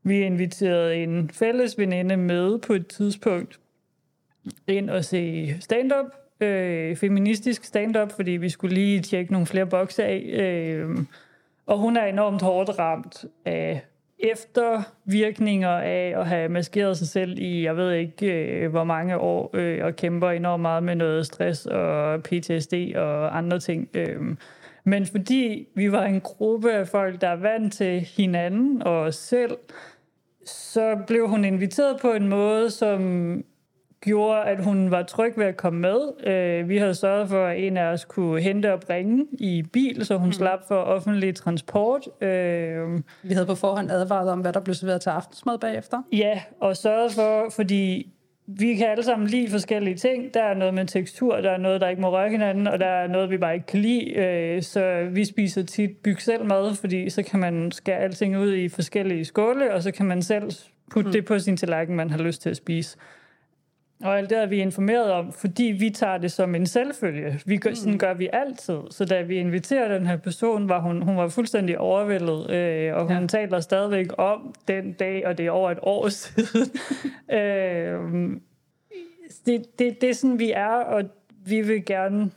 vi 0.03 0.21
inviterede 0.21 0.97
en 0.97 1.31
fælles 1.31 1.79
veninde 1.79 2.17
med 2.17 2.59
på 2.59 2.73
et 2.73 2.87
tidspunkt 2.87 3.61
ind 4.67 4.91
og 4.91 5.05
se 5.05 5.55
stand-up, 5.61 6.07
øh, 6.41 6.97
feministisk 6.97 7.65
stand-up, 7.65 8.13
fordi 8.13 8.31
vi 8.31 8.49
skulle 8.49 8.75
lige 8.75 9.01
tjekke 9.01 9.33
nogle 9.33 9.47
flere 9.47 9.67
bokse 9.67 10.05
af. 10.05 10.19
Øh, 10.19 10.97
og 11.67 11.79
hun 11.79 11.97
er 11.97 12.05
enormt 12.05 12.43
hårdt 12.43 12.79
ramt 12.79 13.25
af 13.45 13.85
eftervirkninger 14.19 15.71
af 15.71 16.15
at 16.17 16.27
have 16.27 16.49
maskeret 16.49 16.99
sig 16.99 17.09
selv 17.09 17.39
i, 17.39 17.65
jeg 17.65 17.77
ved 17.77 17.93
ikke 17.93 18.33
øh, 18.33 18.71
hvor 18.71 18.85
mange 18.85 19.19
år, 19.19 19.51
øh, 19.55 19.85
og 19.85 19.97
kæmper 19.97 20.31
enormt 20.31 20.63
meget 20.63 20.83
med 20.83 20.95
noget 20.95 21.27
stress 21.27 21.67
og 21.67 22.23
PTSD 22.23 22.75
og 22.97 23.39
andre 23.39 23.61
ting. 23.61 23.89
Øh, 23.95 24.37
men 24.85 25.07
fordi 25.07 25.69
vi 25.75 25.93
var 25.93 26.05
en 26.05 26.21
gruppe 26.21 26.73
af 26.73 26.89
folk, 26.89 27.21
der 27.21 27.29
er 27.29 27.37
vant 27.37 27.73
til 27.73 28.01
hinanden 28.01 28.83
og 28.83 29.01
os 29.01 29.17
selv, 29.17 29.57
så 30.47 30.99
blev 31.07 31.29
hun 31.29 31.45
inviteret 31.45 32.01
på 32.01 32.13
en 32.13 32.29
måde, 32.29 32.71
som 32.71 33.45
gjorde, 34.01 34.43
at 34.43 34.65
hun 34.65 34.91
var 34.91 35.03
tryg 35.03 35.33
ved 35.37 35.47
at 35.47 35.57
komme 35.57 35.81
med. 35.81 36.27
Øh, 36.27 36.69
vi 36.69 36.77
havde 36.77 36.95
sørget 36.95 37.29
for, 37.29 37.47
at 37.47 37.65
en 37.65 37.77
af 37.77 37.85
os 37.85 38.05
kunne 38.05 38.41
hente 38.41 38.73
og 38.73 38.81
bringe 38.81 39.27
i 39.33 39.63
bil, 39.73 40.07
så 40.07 40.17
hun 40.17 40.29
mm. 40.29 40.33
slap 40.33 40.59
for 40.69 40.77
offentlig 40.77 41.35
transport. 41.35 42.09
Øh, 42.21 43.01
vi 43.23 43.35
havde 43.35 43.47
på 43.47 43.55
forhånd 43.55 43.91
advaret 43.91 44.31
om, 44.31 44.41
hvad 44.41 44.53
der 44.53 44.61
blev 44.61 44.75
serveret 44.75 45.01
til 45.01 45.11
aftensmad 45.11 45.59
bagefter. 45.59 46.03
Ja, 46.13 46.41
og 46.61 46.77
sørget 46.77 47.13
for, 47.13 47.51
fordi 47.57 48.13
vi 48.47 48.75
kan 48.75 48.87
alle 48.87 49.05
sammen 49.05 49.29
lide 49.29 49.51
forskellige 49.51 49.97
ting. 49.97 50.35
Der 50.35 50.43
er 50.43 50.55
noget 50.55 50.75
med 50.75 50.87
tekstur, 50.87 51.37
der 51.37 51.51
er 51.51 51.59
noget, 51.59 51.81
der 51.81 51.89
ikke 51.89 52.03
må 52.03 52.11
røre 52.11 52.31
hinanden, 52.31 52.67
og 52.67 52.79
der 52.79 52.87
er 52.87 53.07
noget, 53.07 53.31
vi 53.31 53.39
bare 53.39 53.55
ikke 53.55 53.67
kan 53.67 53.81
lide. 53.81 54.11
Øh, 54.11 54.63
så 54.63 55.09
vi 55.13 55.25
spiser 55.25 55.63
tit 55.63 55.91
byg 55.97 56.21
selv 56.21 56.45
mad, 56.45 56.75
fordi 56.75 57.11
så 57.11 57.23
kan 57.23 57.41
man 57.41 57.73
skære 57.73 57.99
alting 57.99 58.39
ud 58.39 58.55
i 58.55 58.69
forskellige 58.69 59.25
skåle, 59.25 59.75
og 59.75 59.83
så 59.83 59.91
kan 59.91 60.07
man 60.07 60.23
selv 60.23 60.51
putte 60.91 61.09
mm. 61.09 61.13
det 61.13 61.25
på 61.25 61.39
sin 61.39 61.57
tallerken, 61.57 61.97
man 61.97 62.11
har 62.11 62.19
lyst 62.19 62.43
til 62.43 62.51
at 62.51 62.57
spise. 62.57 62.99
Og 64.05 64.19
alt 64.19 64.31
det 64.31 64.39
er 64.39 64.47
vi 64.47 64.57
informeret 64.57 65.13
om, 65.13 65.33
fordi 65.33 65.65
vi 65.65 65.91
tager 65.91 66.19
det 66.19 66.33
som 66.33 66.55
en 66.55 66.67
selvfølge. 66.67 67.41
Vi 67.47 67.57
gør, 67.57 67.71
mm. 67.71 67.77
Sådan 67.77 67.99
gør 67.99 68.15
vi 68.15 68.29
altid. 68.33 68.79
Så 68.91 69.05
da 69.05 69.23
vi 69.23 69.37
inviterer 69.37 69.99
den 69.99 70.07
her 70.07 70.17
person, 70.17 70.69
var 70.69 70.81
hun, 70.81 71.03
hun 71.03 71.17
var 71.17 71.29
fuldstændig 71.29 71.79
overvældet, 71.79 72.51
øh, 72.51 72.95
og 72.95 73.03
hun 73.03 73.21
ja. 73.21 73.27
taler 73.27 73.61
stadigvæk 73.61 74.07
om 74.19 74.55
den 74.69 74.93
dag, 74.93 75.27
og 75.27 75.39
det 75.39 75.47
er 75.47 75.51
over 75.51 75.71
et 75.71 75.79
år 75.83 76.09
siden. 76.23 76.71
øh, 77.31 78.31
det, 79.47 79.79
det, 79.79 80.01
det 80.01 80.11
er 80.11 80.15
sådan, 80.15 80.39
vi 80.39 80.51
er, 80.51 80.67
og 80.67 81.05
vi 81.47 81.61
vil 81.61 81.85
gerne 81.85 82.31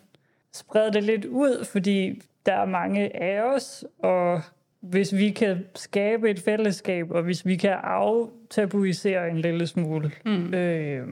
sprede 0.54 0.94
det 0.94 1.04
lidt 1.04 1.26
ud, 1.26 1.66
fordi 1.66 2.22
der 2.46 2.54
er 2.54 2.66
mange 2.66 3.24
af 3.24 3.42
os, 3.42 3.86
og 4.00 4.42
hvis 4.82 5.16
vi 5.16 5.30
kan 5.30 5.66
skabe 5.76 6.30
et 6.30 6.40
fællesskab, 6.40 7.12
og 7.12 7.24
hvis 7.24 7.46
vi 7.46 7.56
kan 7.56 7.78
aftabuisere 7.84 9.30
en 9.30 9.38
lille 9.38 9.68
smule, 9.68 10.12
mm. 10.26 10.54
øh, 10.54 11.08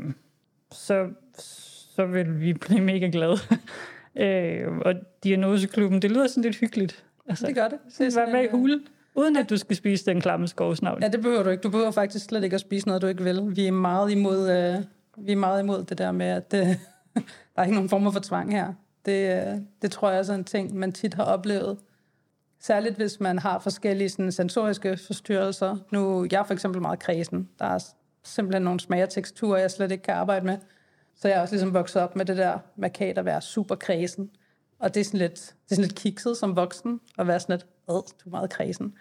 så, 0.71 1.07
så 1.95 2.05
vil 2.05 2.41
vi 2.41 2.53
blive 2.53 2.81
mega 2.81 3.09
glade. 3.11 3.37
øh, 4.25 4.77
og 4.77 4.93
Diagnoseklubben, 5.23 6.01
det 6.01 6.11
lyder 6.11 6.27
sådan 6.27 6.43
lidt 6.43 6.55
hyggeligt. 6.55 7.03
Altså, 7.27 7.47
det 7.47 7.55
gør 7.55 7.67
det. 7.67 7.79
det 7.97 8.15
Vær 8.15 8.31
med 8.31 8.43
i 8.43 8.47
hulen, 8.51 8.81
uden 9.15 9.37
at 9.37 9.49
du 9.49 9.57
skal 9.57 9.75
spise 9.75 10.05
den 10.05 10.21
klamme 10.21 10.47
skovsnavn. 10.47 11.03
Ja, 11.03 11.07
det 11.07 11.21
behøver 11.21 11.43
du 11.43 11.49
ikke. 11.49 11.61
Du 11.61 11.69
behøver 11.69 11.91
faktisk 11.91 12.25
slet 12.25 12.43
ikke 12.43 12.53
at 12.53 12.61
spise 12.61 12.87
noget, 12.87 13.01
du 13.01 13.07
ikke 13.07 13.23
vil. 13.23 13.55
Vi 13.55 13.67
er 13.67 13.71
meget 13.71 14.11
imod, 14.11 14.51
øh, 14.51 14.83
vi 15.17 15.31
er 15.31 15.35
meget 15.35 15.63
imod 15.63 15.83
det 15.83 15.97
der 15.97 16.11
med, 16.11 16.25
at 16.25 16.53
øh, 16.53 16.67
der 17.55 17.61
er 17.61 17.63
ikke 17.63 17.75
nogen 17.75 17.89
form 17.89 18.13
for 18.13 18.19
tvang 18.19 18.51
her. 18.51 18.73
Det, 19.05 19.47
øh, 19.47 19.57
det 19.81 19.91
tror 19.91 20.09
jeg 20.09 20.19
er 20.19 20.23
sådan 20.23 20.39
en 20.39 20.45
ting, 20.45 20.75
man 20.75 20.91
tit 20.91 21.13
har 21.13 21.23
oplevet. 21.23 21.77
Særligt 22.59 22.95
hvis 22.95 23.19
man 23.19 23.39
har 23.39 23.59
forskellige 23.59 24.09
sådan, 24.09 24.31
sensoriske 24.31 24.97
forstyrrelser. 25.07 25.77
Nu 25.91 26.27
jeg 26.31 26.39
er 26.39 26.43
for 26.43 26.53
eksempel 26.53 26.81
meget 26.81 26.99
kredsen. 26.99 27.49
Der 27.59 27.65
er 27.65 27.79
simpelthen 28.27 28.63
nogle 28.63 28.79
smag 28.79 29.03
og 29.03 29.09
teksturer, 29.09 29.59
jeg 29.59 29.71
slet 29.71 29.91
ikke 29.91 30.03
kan 30.03 30.13
arbejde 30.13 30.45
med. 30.45 30.57
Så 31.15 31.27
jeg 31.27 31.37
er 31.37 31.41
også 31.41 31.55
ligesom 31.55 31.73
vokset 31.73 32.01
op 32.01 32.15
med 32.15 32.25
det 32.25 32.37
der 32.37 32.59
markat 32.75 33.17
at 33.17 33.25
være 33.25 33.41
super 33.41 33.75
kredsen. 33.75 34.29
Og 34.79 34.93
det 34.93 34.99
er 34.99 35.05
sådan 35.05 35.19
lidt, 35.19 35.33
det 35.35 35.71
er 35.71 35.75
sådan 35.75 35.83
lidt 35.83 35.95
kikset 35.95 36.37
som 36.37 36.55
voksen, 36.55 36.99
at 37.19 37.27
være 37.27 37.39
sådan 37.39 37.53
lidt, 37.53 37.65
øh, 37.89 37.93
du 37.95 37.99
er 38.25 38.29
meget 38.29 38.49
kredsen. 38.49 38.93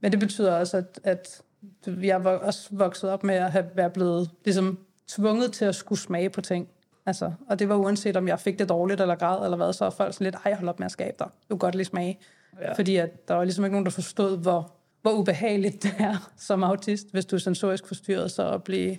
Men 0.00 0.12
det 0.12 0.20
betyder 0.20 0.52
også, 0.52 0.76
at, 0.76 1.00
at 1.04 1.42
jeg 1.86 2.08
er 2.08 2.28
også 2.28 2.68
vokset 2.72 3.10
op 3.10 3.24
med 3.24 3.34
at 3.34 3.52
have 3.52 3.66
været 3.74 3.92
blevet 3.92 4.30
ligesom 4.44 4.78
tvunget 5.08 5.52
til 5.52 5.64
at 5.64 5.74
skulle 5.74 5.98
smage 5.98 6.30
på 6.30 6.40
ting. 6.40 6.68
Altså, 7.06 7.32
og 7.48 7.58
det 7.58 7.68
var 7.68 7.76
uanset 7.76 8.16
om 8.16 8.28
jeg 8.28 8.40
fik 8.40 8.58
det 8.58 8.68
dårligt 8.68 9.00
eller 9.00 9.14
grad 9.14 9.44
eller 9.44 9.56
hvad, 9.56 9.72
så 9.72 9.84
er 9.84 9.90
folk 9.90 10.14
sådan 10.14 10.24
lidt, 10.24 10.36
ej, 10.44 10.54
hold 10.54 10.68
op 10.68 10.78
med 10.78 10.86
at 10.86 10.92
skabe 10.92 11.16
dig. 11.18 11.26
Du 11.26 11.54
kan 11.54 11.58
godt 11.58 11.74
lige 11.74 11.84
smage. 11.84 12.18
Ja. 12.60 12.72
Fordi 12.72 12.96
at 12.96 13.28
der 13.28 13.34
var 13.34 13.44
ligesom 13.44 13.64
ikke 13.64 13.72
nogen, 13.72 13.86
der 13.86 13.90
forstod, 13.90 14.38
hvor 14.38 14.77
hvor 15.08 15.18
ubehageligt 15.18 15.82
det 15.82 15.94
er 15.98 16.30
som 16.36 16.62
autist, 16.62 17.10
hvis 17.10 17.26
du 17.26 17.36
er 17.36 17.40
sensorisk 17.40 17.86
forstyrret, 17.86 18.30
så 18.30 18.50
at 18.50 18.64
blive 18.64 18.96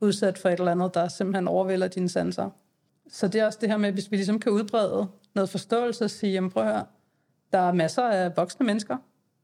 udsat 0.00 0.38
for 0.38 0.48
et 0.48 0.58
eller 0.58 0.72
andet, 0.72 0.94
der 0.94 1.08
simpelthen 1.08 1.48
overvælder 1.48 1.88
dine 1.88 2.08
sanser. 2.08 2.50
Så 3.08 3.28
det 3.28 3.40
er 3.40 3.46
også 3.46 3.58
det 3.60 3.68
her 3.68 3.76
med, 3.76 3.92
hvis 3.92 4.10
vi 4.10 4.16
ligesom 4.16 4.40
kan 4.40 4.52
udbrede 4.52 5.06
noget 5.34 5.50
forståelse 5.50 6.04
og 6.04 6.10
sige, 6.10 6.32
jamen 6.32 6.50
prøv 6.50 6.62
at 6.62 6.72
høre, 6.72 6.84
der 7.52 7.58
er 7.58 7.72
masser 7.72 8.02
af 8.02 8.36
voksne 8.36 8.66
mennesker, 8.66 8.96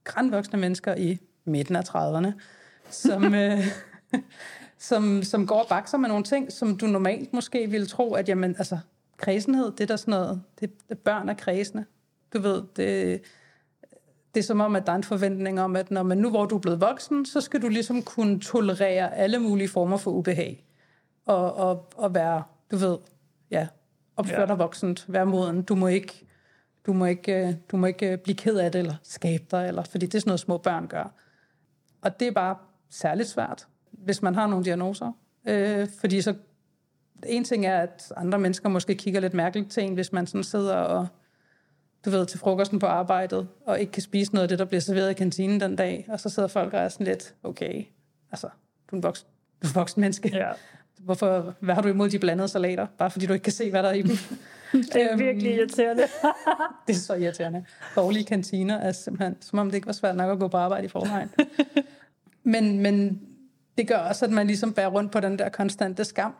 grænvoksne 0.04 0.58
mennesker 0.58 0.94
i 0.94 1.18
midten 1.44 1.76
af 1.76 1.82
30'erne, 1.88 2.32
som, 2.90 3.34
øh, 3.44 3.66
som, 4.88 5.22
som 5.22 5.46
går 5.46 5.60
og 5.60 5.68
bakser 5.68 5.98
med 5.98 6.08
nogle 6.08 6.24
ting, 6.24 6.52
som 6.52 6.78
du 6.78 6.86
normalt 6.86 7.32
måske 7.32 7.70
ville 7.70 7.86
tro, 7.86 8.14
at 8.14 8.28
jamen, 8.28 8.54
altså, 8.58 8.78
kredsenhed, 9.16 9.72
det 9.72 9.80
er 9.80 9.86
der 9.86 9.96
sådan 9.96 10.12
noget, 10.12 10.42
det, 10.60 10.70
det 10.88 10.98
børn 10.98 11.28
er 11.28 11.34
kredsende. 11.34 11.84
Du 12.32 12.40
ved, 12.40 12.62
det, 12.76 13.20
det 14.34 14.40
er 14.40 14.44
som 14.44 14.60
om, 14.60 14.76
at 14.76 14.86
der 14.86 14.92
er 14.92 14.96
en 14.96 15.04
forventning 15.04 15.60
om, 15.60 15.76
at 15.76 15.90
når 15.90 16.02
man 16.02 16.18
nu 16.18 16.30
hvor 16.30 16.46
du 16.46 16.56
er 16.56 16.60
blevet 16.60 16.80
voksen, 16.80 17.26
så 17.26 17.40
skal 17.40 17.62
du 17.62 17.68
ligesom 17.68 18.02
kunne 18.02 18.40
tolerere 18.40 19.16
alle 19.16 19.38
mulige 19.38 19.68
former 19.68 19.96
for 19.96 20.10
ubehag. 20.10 20.64
Og, 21.26 21.54
og, 21.54 21.88
og 21.96 22.14
være, 22.14 22.42
du 22.70 22.76
ved, 22.76 22.98
ja, 23.50 23.66
opføre 24.16 24.40
ja. 24.40 24.46
dig 24.46 24.58
voksent, 24.58 25.04
være 25.08 25.26
moden. 25.26 25.62
Du 25.62 25.74
må 25.74 25.86
ikke, 25.86 26.26
du 26.86 26.92
må 26.92 27.04
ikke, 27.04 27.46
øh, 27.46 27.54
du 27.70 27.76
må 27.76 27.86
ikke 27.86 28.16
blive 28.16 28.36
ked 28.36 28.56
af 28.56 28.72
det, 28.72 28.78
eller 28.78 28.94
skabe 29.02 29.44
dig, 29.50 29.68
eller, 29.68 29.82
fordi 29.82 30.06
det 30.06 30.14
er 30.14 30.20
sådan 30.20 30.28
noget, 30.28 30.40
små 30.40 30.58
børn 30.58 30.86
gør. 30.86 31.14
Og 32.02 32.20
det 32.20 32.28
er 32.28 32.32
bare 32.32 32.56
særligt 32.90 33.28
svært, 33.28 33.66
hvis 33.90 34.22
man 34.22 34.34
har 34.34 34.46
nogle 34.46 34.64
diagnoser. 34.64 35.12
Øh, 35.48 35.88
fordi 36.00 36.20
så, 36.20 36.34
en 37.26 37.44
ting 37.44 37.66
er, 37.66 37.78
at 37.78 38.12
andre 38.16 38.38
mennesker 38.38 38.68
måske 38.68 38.94
kigger 38.94 39.20
lidt 39.20 39.34
mærkeligt 39.34 39.70
til 39.70 39.82
en, 39.82 39.94
hvis 39.94 40.12
man 40.12 40.26
sådan 40.26 40.44
sidder 40.44 40.76
og 40.76 41.06
du 42.04 42.10
ved, 42.10 42.26
til 42.26 42.38
frokosten 42.38 42.78
på 42.78 42.86
arbejdet, 42.86 43.48
og 43.66 43.80
ikke 43.80 43.92
kan 43.92 44.02
spise 44.02 44.34
noget 44.34 44.42
af 44.42 44.48
det, 44.48 44.58
der 44.58 44.64
bliver 44.64 44.80
serveret 44.80 45.10
i 45.10 45.14
kantinen 45.14 45.60
den 45.60 45.76
dag, 45.76 46.06
og 46.08 46.20
så 46.20 46.28
sidder 46.28 46.48
folk 46.48 46.74
og 46.74 46.80
er 46.80 46.88
sådan 46.88 47.06
lidt, 47.06 47.34
okay, 47.42 47.84
altså, 48.32 48.48
du 48.90 48.96
er 48.96 48.98
en 48.98 49.02
voksen, 49.02 49.26
du 49.62 49.66
er 49.66 49.70
en 49.70 49.74
voksen 49.74 50.00
menneske. 50.00 50.30
Ja. 50.34 50.50
Hvorfor, 50.98 51.54
hvad 51.60 51.74
har 51.74 51.82
du 51.82 51.88
imod 51.88 52.10
de 52.10 52.18
blandede 52.18 52.48
salater? 52.48 52.86
Bare 52.98 53.10
fordi 53.10 53.26
du 53.26 53.32
ikke 53.32 53.42
kan 53.42 53.52
se, 53.52 53.70
hvad 53.70 53.82
der 53.82 53.88
er 53.88 53.92
i 53.92 54.02
dem. 54.02 54.16
det 54.92 55.12
er 55.12 55.16
virkelig 55.16 55.50
øhm, 55.50 55.58
irriterende. 55.58 56.02
det 56.86 56.94
er 56.94 56.98
så 56.98 57.14
irriterende. 57.14 57.64
Dårlige 57.96 58.24
kantiner 58.24 58.76
er 58.76 58.92
simpelthen, 58.92 59.36
som 59.40 59.58
om 59.58 59.66
det 59.66 59.74
ikke 59.74 59.86
var 59.86 59.92
svært 59.92 60.16
nok 60.16 60.30
at 60.30 60.38
gå 60.38 60.48
på 60.48 60.56
arbejde 60.56 60.84
i 60.84 60.88
forvejen. 60.88 61.30
men, 62.52 62.80
men 62.80 63.20
det 63.78 63.88
gør 63.88 63.96
også, 63.96 64.24
at 64.24 64.30
man 64.30 64.46
ligesom 64.46 64.72
bærer 64.72 64.88
rundt 64.88 65.12
på 65.12 65.20
den 65.20 65.38
der 65.38 65.48
konstante 65.48 66.04
skam. 66.04 66.34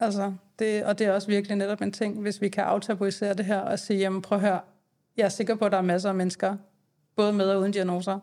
Altså, 0.00 0.32
det, 0.58 0.84
og 0.84 0.98
det 0.98 1.06
er 1.06 1.12
også 1.12 1.28
virkelig 1.28 1.56
netop 1.56 1.82
en 1.82 1.92
ting, 1.92 2.20
hvis 2.20 2.40
vi 2.40 2.48
kan 2.48 2.64
aftabuisere 2.64 3.34
det 3.34 3.44
her 3.44 3.58
og 3.58 3.78
sige, 3.78 3.98
jamen 3.98 4.22
prøv 4.22 4.38
at 4.38 4.44
høre, 4.44 4.60
jeg 5.16 5.24
er 5.24 5.28
sikker 5.28 5.54
på, 5.54 5.64
at 5.64 5.72
der 5.72 5.78
er 5.78 5.82
masser 5.82 6.08
af 6.08 6.14
mennesker, 6.14 6.56
både 7.16 7.32
med 7.32 7.50
og 7.50 7.60
uden 7.60 7.72
diagnoser, 7.72 8.18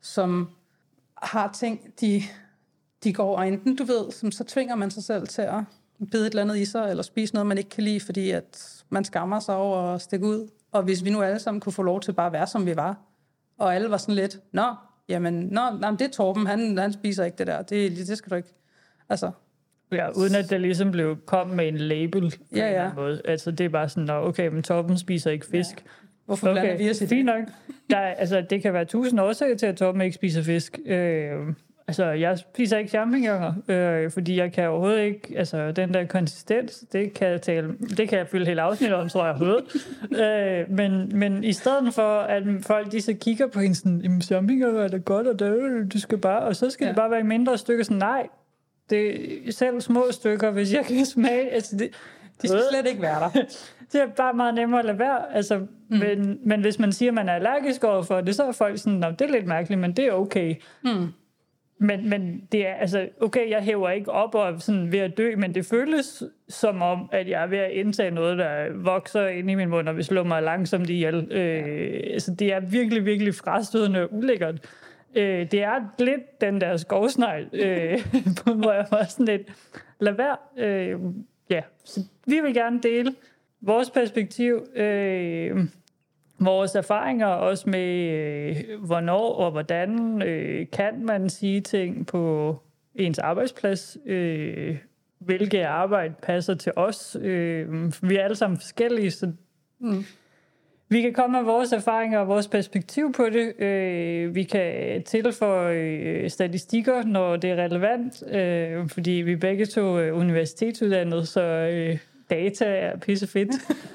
som 0.00 0.48
har 1.22 1.52
ting, 1.52 1.94
de, 2.00 2.22
de 3.04 3.12
går, 3.12 3.36
og 3.36 3.48
enten, 3.48 3.76
du 3.76 3.84
ved, 3.84 4.12
som 4.12 4.30
så 4.30 4.44
tvinger 4.44 4.74
man 4.74 4.90
sig 4.90 5.04
selv 5.04 5.26
til 5.26 5.42
at 5.42 5.62
bide 6.10 6.26
et 6.26 6.30
eller 6.30 6.42
andet 6.42 6.56
i 6.56 6.64
sig, 6.64 6.90
eller 6.90 7.02
spise 7.02 7.34
noget, 7.34 7.46
man 7.46 7.58
ikke 7.58 7.70
kan 7.70 7.84
lide, 7.84 8.00
fordi 8.00 8.30
at 8.30 8.82
man 8.88 9.04
skammer 9.04 9.40
sig 9.40 9.56
over 9.56 9.78
at 9.78 10.00
stikke 10.00 10.26
ud. 10.26 10.50
Og 10.72 10.82
hvis 10.82 11.04
vi 11.04 11.10
nu 11.10 11.22
alle 11.22 11.38
sammen 11.38 11.60
kunne 11.60 11.72
få 11.72 11.82
lov 11.82 12.00
til 12.00 12.12
bare 12.12 12.26
at 12.26 12.32
være, 12.32 12.46
som 12.46 12.66
vi 12.66 12.76
var, 12.76 12.96
og 13.58 13.74
alle 13.74 13.90
var 13.90 13.96
sådan 13.96 14.14
lidt, 14.14 14.40
nå, 14.52 14.74
jamen, 15.08 15.34
nå, 15.34 15.60
nej, 15.80 15.90
det 15.90 16.02
er 16.02 16.10
Torben, 16.10 16.46
han, 16.46 16.78
han 16.78 16.92
spiser 16.92 17.24
ikke 17.24 17.38
det 17.38 17.46
der, 17.46 17.62
det, 17.62 17.96
det 17.96 18.18
skal 18.18 18.30
du 18.30 18.36
ikke. 18.36 18.54
Altså, 19.08 19.30
Ja, 19.92 20.10
uden 20.10 20.34
at 20.34 20.50
det 20.50 20.60
ligesom 20.60 20.90
blev 20.90 21.16
kom 21.26 21.48
med 21.48 21.68
en 21.68 21.76
label 21.78 22.30
på 22.30 22.56
ja, 22.56 22.82
ja. 22.82 22.88
en 22.88 22.94
måde. 22.96 23.22
Altså, 23.24 23.50
det 23.50 23.64
er 23.64 23.68
bare 23.68 23.88
sådan, 23.88 24.10
okay, 24.10 24.48
men 24.48 24.62
Torben 24.62 24.98
spiser 24.98 25.30
ikke 25.30 25.46
fisk. 25.46 25.84
Hvorfor 26.26 26.50
okay, 26.50 26.60
blander 26.60 26.76
vi 26.76 26.90
os 26.90 27.00
i 27.00 27.06
det? 27.06 27.24
nok. 27.24 27.44
Der, 27.90 27.98
altså, 27.98 28.44
det 28.50 28.62
kan 28.62 28.72
være 28.72 28.84
tusind 28.84 29.20
årsager 29.20 29.56
til, 29.56 29.66
at 29.66 29.76
Torben 29.76 30.00
ikke 30.00 30.14
spiser 30.14 30.42
fisk. 30.42 30.78
Øh, 30.86 31.32
altså, 31.88 32.04
jeg 32.04 32.38
spiser 32.38 32.78
ikke 32.78 32.90
champignoner, 32.90 33.54
øh, 33.68 34.10
fordi 34.10 34.38
jeg 34.38 34.52
kan 34.52 34.68
overhovedet 34.68 35.02
ikke... 35.02 35.20
Altså, 35.36 35.72
den 35.72 35.94
der 35.94 36.06
konsistens, 36.06 36.84
det 36.92 37.14
kan 37.14 37.28
jeg, 37.28 37.42
tale, 37.42 37.74
det 37.96 38.08
kan 38.08 38.18
jeg 38.18 38.28
fylde 38.28 38.46
hele 38.46 38.62
afsnit 38.62 38.92
om, 38.92 39.08
tror 39.08 39.26
jeg, 39.26 39.34
overhovedet. 39.34 39.64
øh, 40.68 40.76
men, 40.76 41.18
men 41.18 41.44
i 41.44 41.52
stedet 41.52 41.94
for, 41.94 42.18
at 42.18 42.42
folk 42.62 42.92
de 42.92 43.00
så 43.00 43.14
kigger 43.14 43.46
på 43.46 43.60
hende 43.60 43.74
sådan, 43.74 44.00
jamen, 44.00 44.22
champignoner 44.22 44.80
er 44.80 44.88
det 44.88 45.04
godt, 45.04 45.26
og 45.26 45.38
det, 45.38 45.92
du 45.92 46.00
skal 46.00 46.18
bare... 46.18 46.42
Og 46.42 46.56
så 46.56 46.70
skal 46.70 46.84
ja. 46.84 46.88
det 46.88 46.96
bare 46.96 47.10
være 47.10 47.24
mindre 47.24 47.58
stykker. 47.58 47.84
Sådan, 47.84 47.98
nej, 47.98 48.26
det 48.90 49.08
er 49.48 49.52
selv 49.52 49.80
små 49.80 50.04
stykker, 50.10 50.50
hvis 50.50 50.72
jeg 50.72 50.84
kan 50.84 51.06
smage... 51.06 51.50
Altså, 51.50 51.76
det, 51.76 51.90
de 52.42 52.48
skal 52.48 52.62
slet 52.70 52.86
ikke 52.86 53.02
være 53.02 53.20
der. 53.20 53.42
Det 53.92 54.02
er 54.02 54.06
bare 54.06 54.34
meget 54.34 54.54
nemmere 54.54 54.80
at 54.80 54.86
lade 54.86 54.98
være. 54.98 55.34
Altså, 55.34 55.58
mm. 55.58 55.98
men, 55.98 56.38
men 56.44 56.60
hvis 56.60 56.78
man 56.78 56.92
siger, 56.92 57.10
at 57.10 57.14
man 57.14 57.28
er 57.28 57.32
allergisk 57.32 57.84
overfor 57.84 58.20
det, 58.20 58.34
så 58.34 58.44
er 58.44 58.52
folk 58.52 58.78
sådan, 58.78 59.02
det 59.02 59.20
er 59.20 59.32
lidt 59.32 59.46
mærkeligt, 59.46 59.80
men 59.80 59.92
det 59.92 60.06
er 60.06 60.12
okay. 60.12 60.54
Mm. 60.84 61.08
Men, 61.78 62.08
men 62.08 62.48
det 62.52 62.66
er, 62.66 62.74
altså, 62.74 63.08
okay, 63.20 63.50
jeg 63.50 63.62
hæver 63.62 63.90
ikke 63.90 64.12
op 64.12 64.34
og 64.34 64.62
sådan 64.62 64.92
ved 64.92 64.98
at 64.98 65.16
dø, 65.18 65.36
men 65.36 65.54
det 65.54 65.66
føles 65.66 66.22
som 66.48 66.82
om, 66.82 67.08
at 67.12 67.28
jeg 67.28 67.42
er 67.42 67.46
ved 67.46 67.58
at 67.58 67.70
indtage 67.70 68.10
noget, 68.10 68.38
der 68.38 68.66
vokser 68.74 69.26
ind 69.26 69.50
i 69.50 69.54
min 69.54 69.68
mund, 69.68 69.88
og 69.88 69.96
vi 69.96 70.02
slår 70.02 70.22
mig 70.22 70.42
langsomt 70.42 70.90
ihjel. 70.90 71.32
Øh, 71.32 72.00
altså, 72.12 72.34
det 72.34 72.52
er 72.52 72.60
virkelig, 72.60 73.04
virkelig 73.04 73.34
frastødende 73.34 74.02
og 74.02 74.08
ulækkert. 74.14 74.54
Øh, 75.14 75.50
det 75.50 75.62
er 75.62 75.80
lidt 75.98 76.40
den 76.40 76.60
der 76.60 76.76
skovsnegl, 76.76 77.48
øh, 77.52 78.06
hvor 78.62 78.72
jeg 78.72 78.86
var 78.90 79.04
sådan 79.04 79.26
lidt, 79.26 79.42
lad 80.00 80.12
være. 80.12 80.36
Øh, 80.56 80.98
ja, 81.50 81.60
så 81.84 82.00
vi 82.26 82.40
vil 82.40 82.54
gerne 82.54 82.80
dele 82.82 83.14
vores 83.66 83.90
perspektiv, 83.90 84.66
øh, 84.76 85.58
vores 86.38 86.74
erfaringer 86.74 87.26
også 87.26 87.70
med, 87.70 88.10
øh, 88.10 88.56
hvornår 88.86 89.34
og 89.34 89.50
hvordan 89.50 90.22
øh, 90.22 90.66
kan 90.72 91.04
man 91.04 91.30
sige 91.30 91.60
ting 91.60 92.06
på 92.06 92.56
ens 92.94 93.18
arbejdsplads, 93.18 93.98
øh, 94.06 94.76
hvilke 95.18 95.66
arbejde 95.66 96.14
passer 96.22 96.54
til 96.54 96.72
os. 96.76 97.16
Øh, 97.20 97.92
vi 98.02 98.16
er 98.16 98.24
alle 98.24 98.36
sammen 98.36 98.58
forskellige, 98.58 99.10
så 99.10 99.32
mm. 99.78 100.04
vi 100.88 101.02
kan 101.02 101.12
komme 101.12 101.38
med 101.38 101.44
vores 101.44 101.72
erfaringer 101.72 102.18
og 102.18 102.28
vores 102.28 102.48
perspektiv 102.48 103.12
på 103.12 103.24
det. 103.28 103.60
Øh, 103.60 104.34
vi 104.34 104.42
kan 104.42 105.02
tilføje 105.02 105.76
øh, 105.76 106.30
statistikker, 106.30 107.04
når 107.04 107.36
det 107.36 107.50
er 107.50 107.56
relevant, 107.56 108.34
øh, 108.34 108.88
fordi 108.88 109.10
vi 109.10 109.36
begge 109.36 109.66
to 109.66 109.80
er 109.80 110.12
universitetsuddannede, 110.12 111.26
så 111.26 111.42
øh, 111.42 111.98
data 112.30 112.64
er 112.64 112.96
pissefedt. 112.98 113.50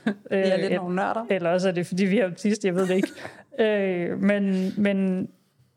det 0.05 0.15
er 0.53 0.57
lidt 0.57 0.74
nogle 0.74 0.95
nørder. 0.95 1.25
Eller 1.29 1.50
også 1.50 1.67
er 1.67 1.71
det, 1.71 1.88
fordi 1.88 2.05
vi 2.05 2.19
er 2.19 2.25
autist, 2.25 2.65
jeg 2.65 2.75
ved 2.75 2.88
det 2.88 2.95
ikke. 2.95 3.09
øh, 3.63 4.21
men, 4.21 4.74
men 4.77 5.29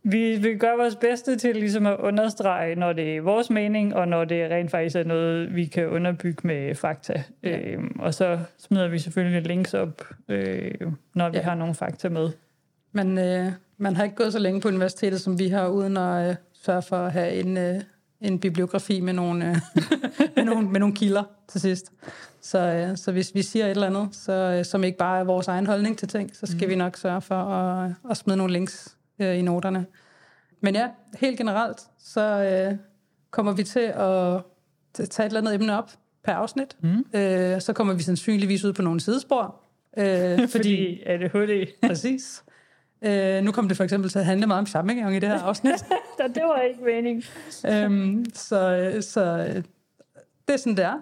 vi 0.05 0.37
vil 0.37 0.59
gøre 0.59 0.77
vores 0.77 0.97
bedste 0.97 1.37
til 1.37 1.57
ligesom 1.57 1.87
at 1.87 1.97
understrege, 1.99 2.75
når 2.75 2.93
det 2.93 3.17
er 3.17 3.21
vores 3.21 3.51
mening, 3.51 3.95
og 3.95 4.09
når 4.09 4.25
det 4.25 4.51
rent 4.51 4.71
faktisk 4.71 4.97
er 4.97 5.05
noget, 5.05 5.55
vi 5.55 5.65
kan 5.65 5.89
underbygge 5.89 6.47
med 6.47 6.75
fakta. 6.75 7.23
Ja. 7.43 7.59
Øhm, 7.59 7.97
og 7.99 8.15
så 8.15 8.39
smider 8.59 8.89
vi 8.89 8.99
selvfølgelig 8.99 9.43
links 9.43 9.75
op, 9.75 10.03
øh, 10.29 10.71
når 11.15 11.29
vi 11.29 11.37
ja. 11.37 11.43
har 11.43 11.55
nogle 11.55 11.75
fakta 11.75 12.09
med. 12.09 12.31
Men 12.93 13.19
øh, 13.19 13.47
man 13.77 13.97
har 13.97 14.05
ikke 14.05 14.17
gået 14.17 14.33
så 14.33 14.39
længe 14.39 14.61
på 14.61 14.69
universitetet, 14.69 15.21
som 15.21 15.39
vi 15.39 15.49
har, 15.49 15.69
uden 15.69 15.97
at 15.97 16.31
øh, 16.31 16.37
sørge 16.53 16.83
for 16.83 16.97
at 16.97 17.13
have 17.13 17.33
en, 17.33 17.57
øh, 17.57 17.81
en 18.23 18.39
bibliografi 18.39 19.01
med 19.01 19.13
nogle, 19.13 19.51
øh, 19.51 19.57
med, 20.37 20.45
nogle, 20.45 20.69
med 20.69 20.81
nogle 20.81 20.95
kilder 20.95 21.23
til 21.49 21.61
sidst. 21.61 21.93
Så, 22.41 22.59
øh, 22.59 22.97
så 22.97 23.13
hvis 23.13 23.35
vi 23.35 23.43
siger 23.43 23.65
et 23.65 23.71
eller 23.71 23.87
andet, 23.87 24.09
så, 24.13 24.33
øh, 24.33 24.65
som 24.65 24.85
ikke 24.85 24.99
bare 24.99 25.21
er 25.21 25.25
vores 25.25 25.49
egen 25.49 25.67
holdning 25.67 25.99
til 25.99 26.09
ting, 26.09 26.37
så 26.37 26.47
skal 26.47 26.67
mm. 26.67 26.71
vi 26.71 26.77
nok 26.77 26.97
sørge 26.97 27.21
for 27.21 27.35
at, 27.35 27.93
at 28.11 28.17
smide 28.17 28.37
nogle 28.37 28.53
links 28.53 28.97
øh, 29.19 29.39
i 29.39 29.43
noterne. 29.43 29.87
Men 30.61 30.75
ja, 30.75 30.89
helt 31.21 31.39
generelt, 31.39 31.79
så 31.99 32.21
øh, 32.21 32.79
kommer 33.31 33.53
vi 33.53 33.63
til 33.63 33.81
at 33.81 34.43
tage 34.95 35.27
et 35.27 35.31
eller 35.31 35.41
andet 35.41 35.55
emne 35.55 35.79
op 35.79 35.91
per 36.25 36.33
afsnit. 36.33 36.77
Mm. 36.81 37.05
Øh, 37.15 37.61
så 37.61 37.73
kommer 37.73 37.95
vi 37.95 38.03
sandsynligvis 38.03 38.65
ud 38.65 38.73
på 38.73 38.83
nogle 38.83 39.01
sidespor. 39.01 39.61
Øh, 39.97 40.05
fordi, 40.39 40.49
fordi 40.49 41.03
ADHD. 41.07 41.67
Præcis. 41.89 42.45
Øh, 43.05 43.43
nu 43.45 43.53
kommer 43.53 43.69
det 43.69 43.77
for 43.77 43.85
eksempel 43.85 44.11
til 44.11 44.19
at 44.19 44.25
handle 44.25 44.47
meget 44.47 44.59
om 44.59 44.67
shopping 44.67 45.17
i 45.17 45.19
det 45.19 45.29
her 45.29 45.39
afsnit. 45.49 45.85
det 46.35 46.43
var 46.43 46.61
ikke 46.61 46.85
mening. 46.85 47.25
øhm, 47.69 48.25
så, 48.35 48.93
så 49.01 49.37
det 50.49 50.55
er 50.55 50.57
sådan, 50.57 50.77
det 50.77 50.85
er. 50.85 51.01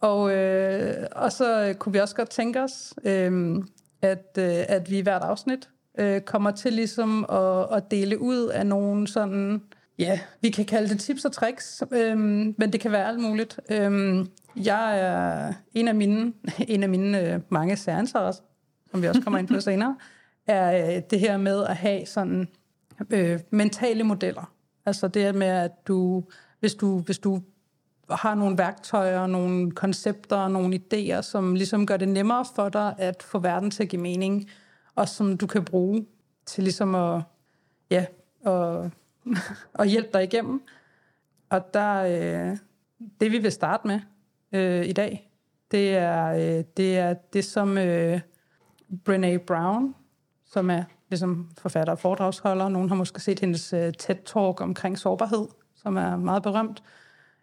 Og, 0.00 0.32
øh, 0.36 1.06
og 1.12 1.32
så 1.32 1.74
kunne 1.78 1.92
vi 1.92 1.98
også 1.98 2.14
godt 2.14 2.30
tænke 2.30 2.62
os, 2.62 2.94
øh, 3.04 3.56
at, 4.02 4.38
øh, 4.38 4.64
at 4.68 4.90
vi 4.90 4.98
i 4.98 5.02
hvert 5.02 5.22
afsnit 5.22 5.68
øh, 5.98 6.20
kommer 6.20 6.50
til 6.50 6.72
ligesom 6.72 7.26
at, 7.32 7.76
at 7.76 7.90
dele 7.90 8.20
ud 8.20 8.46
af 8.46 8.66
nogle 8.66 9.08
sådan, 9.08 9.62
ja, 9.98 10.20
vi 10.40 10.50
kan 10.50 10.64
kalde 10.64 10.88
det 10.88 11.00
tips 11.00 11.24
og 11.24 11.32
tricks, 11.32 11.82
øh, 11.92 12.18
men 12.18 12.72
det 12.72 12.80
kan 12.80 12.92
være 12.92 13.08
alt 13.08 13.20
muligt. 13.20 13.60
Øh, 13.70 14.26
jeg 14.56 15.00
er 15.00 15.52
en 15.74 15.88
af 15.88 15.94
mine, 15.94 16.32
en 16.68 16.82
af 16.82 16.88
mine 16.88 17.32
øh, 17.32 17.40
mange 17.48 17.76
særinteresser, 17.76 18.42
som 18.90 19.02
vi 19.02 19.08
også 19.08 19.22
kommer 19.22 19.38
ind 19.38 19.48
på 19.48 19.60
senere, 19.70 19.96
er 20.46 20.96
øh, 20.96 21.02
det 21.10 21.20
her 21.20 21.36
med 21.36 21.64
at 21.64 21.76
have 21.76 22.06
sådan 22.06 22.48
øh, 23.10 23.40
mentale 23.50 24.04
modeller. 24.04 24.52
Altså 24.86 25.08
det 25.08 25.34
med, 25.34 25.46
at 25.46 25.86
du, 25.88 26.24
hvis 26.60 26.74
du, 26.74 26.98
hvis 26.98 27.18
du 27.18 27.42
har 28.10 28.34
nogle 28.34 28.58
værktøjer, 28.58 29.26
nogle 29.26 29.70
koncepter, 29.70 30.48
nogle 30.48 30.80
idéer, 30.80 31.22
som 31.22 31.54
ligesom 31.54 31.86
gør 31.86 31.96
det 31.96 32.08
nemmere 32.08 32.44
for 32.54 32.68
dig 32.68 32.94
at 32.98 33.22
få 33.22 33.38
verden 33.38 33.70
til 33.70 33.82
at 33.82 33.88
give 33.88 34.02
mening, 34.02 34.50
og 34.94 35.08
som 35.08 35.36
du 35.36 35.46
kan 35.46 35.64
bruge 35.64 36.06
til 36.46 36.64
ligesom 36.64 36.94
at, 36.94 37.22
ja, 37.90 38.06
at, 38.46 38.90
at 39.80 39.88
hjælpe 39.88 40.10
dig 40.12 40.24
igennem. 40.24 40.62
Og 41.50 41.74
der, 41.74 41.94
øh, 42.02 42.56
det 43.20 43.32
vi 43.32 43.38
vil 43.38 43.52
starte 43.52 43.86
med 43.86 44.00
øh, 44.52 44.86
i 44.86 44.92
dag, 44.92 45.30
det 45.70 45.96
er, 45.96 46.26
øh, 46.26 46.64
det 46.76 46.98
er 46.98 47.14
det, 47.14 47.44
som 47.44 47.78
øh, 47.78 48.20
Brené 49.08 49.36
Brown, 49.36 49.94
som 50.52 50.70
er 50.70 50.84
ligesom 51.08 51.50
forfatter 51.58 51.92
og 51.92 51.98
foredragsholder, 51.98 52.68
nogen 52.68 52.88
har 52.88 52.96
måske 52.96 53.20
set 53.20 53.40
hendes 53.40 53.72
øh, 53.72 53.92
TED-talk 54.02 54.60
omkring 54.60 54.98
sårbarhed, 54.98 55.46
som 55.76 55.96
er 55.96 56.16
meget 56.16 56.42
berømt. 56.42 56.82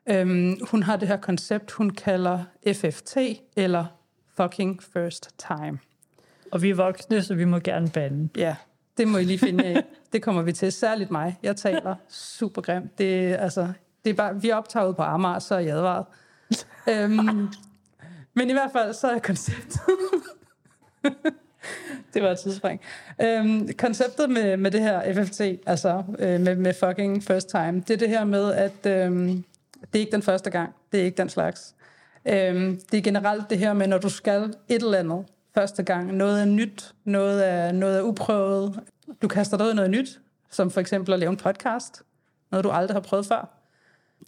Øhm, 0.10 0.58
hun 0.72 0.84
har 0.84 0.96
det 0.96 1.08
her 1.08 1.18
koncept, 1.18 1.72
hun 1.72 1.90
kalder 1.90 2.44
FFT, 2.74 3.18
eller 3.56 3.86
Fucking 4.38 4.84
First 4.84 5.30
Time. 5.38 5.80
Og 6.52 6.62
vi 6.62 6.70
er 6.70 6.76
voksne, 6.76 7.24
så 7.24 7.36
vi 7.36 7.46
må 7.46 7.60
gerne 7.60 7.90
bande. 7.90 8.30
Ja, 8.38 8.56
det 8.98 9.08
må 9.08 9.18
I 9.18 9.24
lige 9.24 9.40
finde 9.40 9.64
af. 9.64 9.84
Det 10.14 10.24
kommer 10.24 10.42
vi 10.42 10.52
til, 10.52 10.72
særligt 10.72 11.12
mig. 11.12 11.40
Jeg 11.44 11.56
taler 11.56 11.96
super 12.10 12.62
grimt. 12.62 12.98
Det, 12.98 13.36
altså, 13.40 13.74
det 14.04 14.10
er 14.10 14.14
bare, 14.14 14.42
vi 14.42 14.50
er 14.50 14.56
optaget 14.56 14.96
på 14.96 15.02
Amager, 15.02 15.40
så 15.40 15.56
er 15.56 15.60
jeg 15.60 15.76
advaret. 15.76 16.06
øhm, 16.90 17.50
men 18.34 18.50
i 18.50 18.54
hvert 18.54 18.72
fald, 18.72 18.94
så 18.94 19.08
er 19.08 19.20
konceptet 19.20 19.82
det 22.14 22.24
var 22.24 22.32
et 22.32 22.40
tidsspring. 22.40 22.82
Øhm, 23.22 23.70
konceptet 23.78 24.30
med, 24.30 24.58
med 24.58 24.72
det 24.72 24.82
her 24.82 25.14
FFT, 25.14 25.42
altså 25.66 26.04
øh, 26.20 26.42
med, 26.42 26.56
med 26.56 26.74
fucking 26.74 27.24
first 27.24 27.50
time, 27.50 27.84
det 27.88 27.90
er 27.90 27.98
det 27.98 28.10
her 28.10 28.26
med, 28.26 28.54
at 28.54 28.86
øhm, 28.86 29.44
det 29.82 29.96
er 29.96 30.00
ikke 30.00 30.12
den 30.12 30.22
første 30.22 30.50
gang. 30.50 30.76
Det 30.92 31.00
er 31.00 31.04
ikke 31.04 31.18
den 31.18 31.30
slags. 31.30 31.76
Øhm, 32.26 32.82
det 32.92 32.98
er 32.98 33.02
generelt 33.02 33.50
det 33.50 33.58
her 33.58 33.74
med, 33.74 33.88
når 33.88 33.98
du 33.98 34.10
skal 34.10 34.54
et 34.70 34.84
eller 34.84 34.98
andet, 34.98 35.26
første 35.54 35.84
gang. 35.84 36.14
Noget 36.14 36.42
er 36.42 36.46
nyt, 36.46 36.94
noget 37.04 37.48
er, 37.48 37.72
noget 37.72 37.98
er 37.98 38.02
uprøvet. 38.02 38.80
Du 39.22 39.28
kaster 39.28 39.58
dig 39.58 39.66
ud 39.66 39.72
i 39.72 39.76
noget 39.76 39.92
nyt, 39.92 40.20
som 40.52 40.72
for 40.72 40.82
eksempel 40.82 41.14
at 41.14 41.20
lave 41.20 41.30
en 41.30 41.38
podcast. 41.38 42.02
Noget, 42.52 42.64
du 42.64 42.70
aldrig 42.70 42.96
har 42.96 43.02
prøvet 43.02 43.26
før. 43.26 43.50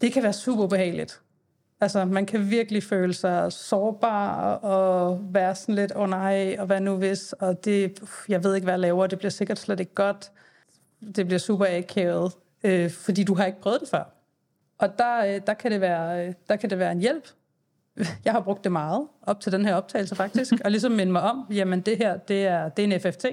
Det 0.01 0.13
kan 0.13 0.23
være 0.23 0.33
super 0.33 0.67
behageligt. 0.67 1.21
Altså, 1.81 2.05
man 2.05 2.25
kan 2.25 2.49
virkelig 2.49 2.83
føle 2.83 3.13
sig 3.13 3.51
sårbar 3.51 4.53
og 4.53 5.21
være 5.33 5.55
sådan 5.55 5.75
lidt, 5.75 5.91
åh 5.95 6.01
oh, 6.01 6.09
nej, 6.09 6.55
og 6.59 6.65
hvad 6.65 6.81
nu 6.81 6.95
hvis, 6.95 7.33
og 7.33 7.65
det, 7.65 8.03
jeg 8.29 8.43
ved 8.43 8.55
ikke, 8.55 8.65
hvad 8.65 8.73
jeg 8.73 8.79
laver, 8.79 9.07
det 9.07 9.17
bliver 9.17 9.31
sikkert 9.31 9.59
slet 9.59 9.79
ikke 9.79 9.93
godt. 9.93 10.31
Det 11.15 11.25
bliver 11.25 11.39
super 11.39 11.65
akavet, 11.69 12.33
øh, 12.63 12.91
fordi 12.91 13.23
du 13.23 13.33
har 13.33 13.45
ikke 13.45 13.61
prøvet 13.61 13.81
det 13.81 13.89
før. 13.89 14.03
Og 14.77 14.97
der, 14.97 15.25
øh, 15.25 15.41
der, 15.47 15.53
kan 15.53 15.71
det 15.71 15.81
være, 15.81 16.27
øh, 16.27 16.33
der 16.49 16.55
kan 16.55 16.69
det 16.69 16.79
være 16.79 16.91
en 16.91 16.99
hjælp 16.99 17.27
jeg 18.25 18.33
har 18.33 18.39
brugt 18.39 18.63
det 18.63 18.71
meget 18.71 19.07
op 19.21 19.39
til 19.39 19.51
den 19.51 19.65
her 19.65 19.75
optagelse 19.75 20.15
faktisk, 20.15 20.53
og 20.65 20.71
ligesom 20.71 20.91
minde 20.91 21.11
mig 21.11 21.21
om, 21.21 21.47
jamen 21.49 21.81
det 21.81 21.97
her, 21.97 22.17
det 22.17 22.45
er, 22.45 22.69
det 22.69 22.85
er 22.85 22.95
en 22.95 23.01
FFT. 23.01 23.25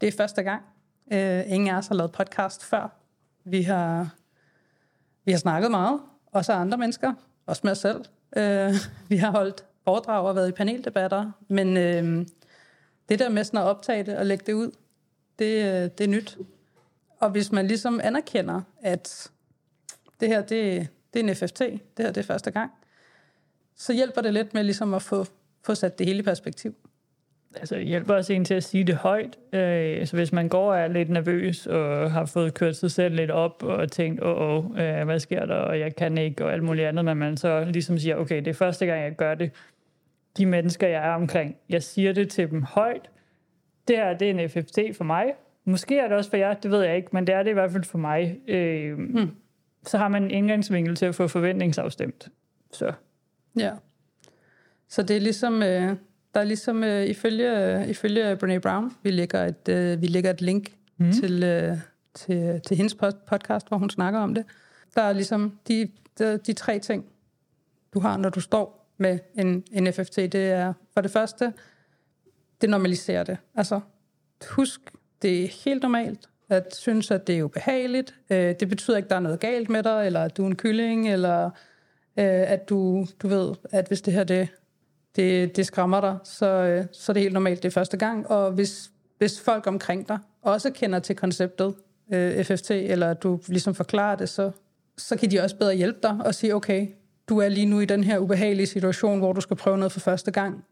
Det 0.00 0.08
er 0.08 0.12
første 0.16 0.42
gang. 0.42 0.62
Uh, 1.06 1.52
ingen 1.52 1.68
af 1.68 1.78
os 1.78 1.86
har 1.86 1.94
lavet 1.94 2.12
podcast 2.12 2.64
før. 2.64 2.88
Vi 3.44 3.62
har, 3.62 4.14
vi 5.24 5.32
har 5.32 5.38
snakket 5.38 5.70
meget, 5.70 6.00
også 6.32 6.52
af 6.52 6.56
andre 6.56 6.78
mennesker, 6.78 7.12
også 7.46 7.60
med 7.64 7.72
os 7.72 7.78
selv. 7.78 8.04
Øh, 8.36 8.74
vi 9.10 9.16
har 9.16 9.30
holdt 9.30 9.64
foredrag 9.84 10.26
og 10.26 10.36
været 10.36 10.48
i 10.48 10.52
paneldebatter, 10.52 11.30
men 11.48 11.76
øh, 11.76 12.26
det 13.08 13.18
der 13.18 13.28
med 13.28 13.44
sådan 13.44 13.60
at 13.60 13.64
optage 13.64 14.02
det 14.02 14.16
og 14.16 14.26
lægge 14.26 14.44
det 14.46 14.52
ud, 14.52 14.70
det, 15.38 15.44
øh, 15.44 15.90
det 15.98 16.00
er 16.00 16.08
nyt. 16.08 16.38
Og 17.18 17.30
hvis 17.30 17.52
man 17.52 17.66
ligesom 17.66 18.00
anerkender, 18.04 18.60
at 18.80 19.30
det 20.20 20.28
her, 20.28 20.40
det, 20.40 20.88
det 21.14 21.20
er 21.20 21.28
en 21.28 21.36
FFT, 21.36 21.58
det 21.58 21.80
her 21.98 22.12
det 22.12 22.16
er 22.16 22.22
første 22.22 22.50
gang, 22.50 22.70
så 23.76 23.92
hjælper 23.92 24.20
det 24.20 24.34
lidt 24.34 24.54
med 24.54 24.64
ligesom 24.64 24.94
at 24.94 25.02
få, 25.02 25.26
få 25.62 25.74
sat 25.74 25.98
det 25.98 26.06
hele 26.06 26.18
i 26.18 26.22
perspektiv. 26.22 26.74
Altså 27.56 27.78
hjælper 27.78 28.14
også 28.14 28.32
en 28.32 28.44
til 28.44 28.54
at 28.54 28.64
sige 28.64 28.84
det 28.84 28.94
højt. 28.94 29.38
Øh, 29.52 30.06
så 30.06 30.16
hvis 30.16 30.32
man 30.32 30.48
går 30.48 30.72
og 30.72 30.78
er 30.78 30.88
lidt 30.88 31.10
nervøs 31.10 31.66
og 31.66 32.12
har 32.12 32.24
fået 32.24 32.54
kørt 32.54 32.76
sig 32.76 32.90
selv 32.90 33.14
lidt 33.14 33.30
op 33.30 33.62
og 33.62 33.92
tænkt, 33.92 34.22
åh, 34.22 34.40
oh, 34.40 34.70
oh, 34.70 34.80
øh, 34.80 35.04
hvad 35.04 35.18
sker 35.18 35.46
der, 35.46 35.54
og 35.54 35.80
jeg 35.80 35.96
kan 35.96 36.18
ikke, 36.18 36.44
og 36.44 36.52
alt 36.52 36.62
muligt 36.62 36.86
andet, 36.86 37.04
men 37.04 37.16
man 37.16 37.36
så 37.36 37.64
ligesom 37.64 37.98
siger, 37.98 38.16
okay, 38.16 38.36
det 38.36 38.46
er 38.46 38.54
første 38.54 38.86
gang, 38.86 39.02
jeg 39.02 39.16
gør 39.16 39.34
det. 39.34 39.50
De 40.36 40.46
mennesker, 40.46 40.88
jeg 40.88 41.06
er 41.06 41.14
omkring, 41.14 41.56
jeg 41.68 41.82
siger 41.82 42.12
det 42.12 42.30
til 42.30 42.50
dem 42.50 42.62
højt. 42.62 43.10
Det 43.88 43.96
her, 43.96 44.16
det 44.16 44.30
er 44.30 44.34
en 44.42 44.48
FFT 44.48 44.78
for 44.96 45.04
mig. 45.04 45.24
Måske 45.64 45.98
er 45.98 46.08
det 46.08 46.16
også 46.16 46.30
for 46.30 46.36
jer, 46.36 46.54
det 46.54 46.70
ved 46.70 46.82
jeg 46.82 46.96
ikke, 46.96 47.08
men 47.12 47.26
det 47.26 47.34
er 47.34 47.42
det 47.42 47.50
i 47.50 47.54
hvert 47.54 47.72
fald 47.72 47.84
for 47.84 47.98
mig. 47.98 48.38
Øh, 48.48 48.98
hmm. 48.98 49.30
Så 49.86 49.98
har 49.98 50.08
man 50.08 50.22
en 50.22 50.30
indgangsvinkel 50.30 50.96
til 50.96 51.06
at 51.06 51.14
få 51.14 51.28
forventningsafstemt. 51.28 52.28
Så 52.72 52.92
Ja. 53.58 53.70
Så 54.88 55.02
det 55.02 55.16
er 55.16 55.20
ligesom, 55.20 55.62
øh, 55.62 55.96
der 56.34 56.40
er 56.40 56.44
ligesom 56.44 56.84
øh, 56.84 57.06
ifølge, 57.06 57.76
øh, 57.76 57.88
ifølge 57.88 58.36
Brene 58.36 58.60
Brown, 58.60 58.92
vi 59.02 59.10
lægger 59.10 59.44
et, 59.44 59.68
øh, 59.68 60.02
vi 60.02 60.06
lægger 60.06 60.30
et 60.30 60.40
link 60.40 60.72
mm. 60.96 61.12
til, 61.12 61.42
øh, 61.42 61.76
til, 62.14 62.60
til 62.66 62.76
hendes 62.76 62.94
podcast, 63.26 63.68
hvor 63.68 63.78
hun 63.78 63.90
snakker 63.90 64.20
om 64.20 64.34
det. 64.34 64.44
Der 64.94 65.02
er 65.02 65.12
ligesom 65.12 65.58
de, 65.68 65.88
de, 66.18 66.38
de 66.38 66.52
tre 66.52 66.78
ting, 66.78 67.04
du 67.94 68.00
har, 68.00 68.16
når 68.16 68.28
du 68.28 68.40
står 68.40 68.90
med 68.98 69.18
en, 69.34 69.64
en 69.72 69.92
FFT. 69.92 70.16
Det 70.16 70.34
er 70.34 70.72
for 70.94 71.00
det 71.00 71.10
første, 71.10 71.52
det 72.60 72.70
normaliserer 72.70 73.24
det. 73.24 73.38
Altså, 73.54 73.80
husk, 74.50 74.80
det 75.22 75.44
er 75.44 75.48
helt 75.64 75.82
normalt. 75.82 76.28
at 76.48 76.74
synes, 76.74 77.10
at 77.10 77.26
det 77.26 77.38
er 77.38 77.42
ubehageligt. 77.42 78.14
Øh, 78.30 78.54
det 78.60 78.68
betyder 78.68 78.96
ikke, 78.96 79.06
at 79.06 79.10
der 79.10 79.16
er 79.16 79.20
noget 79.20 79.40
galt 79.40 79.70
med 79.70 79.82
dig, 79.82 80.06
eller 80.06 80.24
at 80.24 80.36
du 80.36 80.42
er 80.42 80.46
en 80.46 80.56
kylling, 80.56 81.12
eller 81.12 81.44
øh, 82.16 82.50
at 82.52 82.68
du, 82.68 83.06
du 83.22 83.28
ved, 83.28 83.54
at 83.72 83.88
hvis 83.88 84.02
det 84.02 84.12
her 84.12 84.24
det, 84.24 84.48
det, 85.16 85.56
det 85.56 85.66
skræmmer 85.66 86.00
dig, 86.00 86.18
så, 86.24 86.84
så 86.92 87.02
så 87.02 87.12
er 87.12 87.14
det 87.14 87.22
helt 87.22 87.32
normalt 87.32 87.62
det 87.62 87.68
er 87.68 87.72
første 87.72 87.96
gang. 87.96 88.30
Og 88.30 88.52
hvis, 88.52 88.90
hvis 89.18 89.40
folk 89.40 89.66
omkring 89.66 90.08
dig 90.08 90.18
også 90.42 90.70
kender 90.70 90.98
til 90.98 91.16
konceptet 91.16 91.74
øh, 92.12 92.44
FFT, 92.44 92.70
eller 92.70 93.14
du 93.14 93.40
ligesom 93.48 93.74
forklarer 93.74 94.16
det, 94.16 94.28
så, 94.28 94.50
så 94.98 95.16
kan 95.16 95.30
de 95.30 95.40
også 95.40 95.56
bedre 95.56 95.74
hjælpe 95.74 95.98
dig 96.02 96.18
og 96.24 96.34
sige, 96.34 96.54
okay, 96.54 96.88
du 97.28 97.38
er 97.38 97.48
lige 97.48 97.66
nu 97.66 97.80
i 97.80 97.84
den 97.84 98.04
her 98.04 98.18
ubehagelige 98.18 98.66
situation, 98.66 99.18
hvor 99.18 99.32
du 99.32 99.40
skal 99.40 99.56
prøve 99.56 99.78
noget 99.78 99.92
for 99.92 100.00
første 100.00 100.30
gang. 100.30 100.64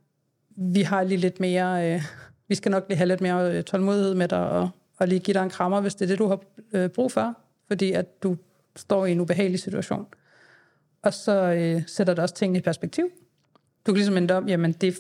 Vi 0.57 0.83
har 0.83 1.03
lige 1.03 1.19
lidt 1.19 1.41
mere, 1.41 1.93
øh, 1.95 2.03
vi 2.49 2.55
skal 2.55 2.71
nok 2.71 2.85
lige 2.89 2.97
have 2.97 3.09
lidt 3.09 3.21
mere 3.21 3.57
øh, 3.57 3.65
tålmodighed 3.65 4.15
med 4.15 4.29
dig, 4.29 4.49
og, 4.49 4.71
og 4.99 5.09
lige 5.09 5.19
give 5.19 5.35
dig 5.35 5.43
en 5.43 5.51
krammer, 5.51 5.81
hvis 5.81 5.95
det 5.95 6.05
er 6.05 6.09
det, 6.09 6.19
du 6.19 6.29
har 6.29 6.41
øh, 6.73 6.89
brug 6.89 7.13
for, 7.13 7.39
fordi 7.69 7.93
at 7.93 8.23
du 8.23 8.37
står 8.77 9.07
i 9.07 9.13
en 9.13 9.21
ubehagelig 9.21 9.61
situation. 9.61 10.07
Og 11.03 11.15
så 11.15 11.33
øh, 11.33 11.83
sætter 11.87 12.15
det 12.15 12.23
også 12.23 12.35
tingene 12.35 12.59
i 12.59 12.63
perspektiv. 12.63 13.11
Du 13.87 13.93
kan 13.93 13.95
ligesom 13.95 14.17
ende 14.17 14.35
om, 14.35 14.49
jamen 14.49 14.73
det, 14.73 14.95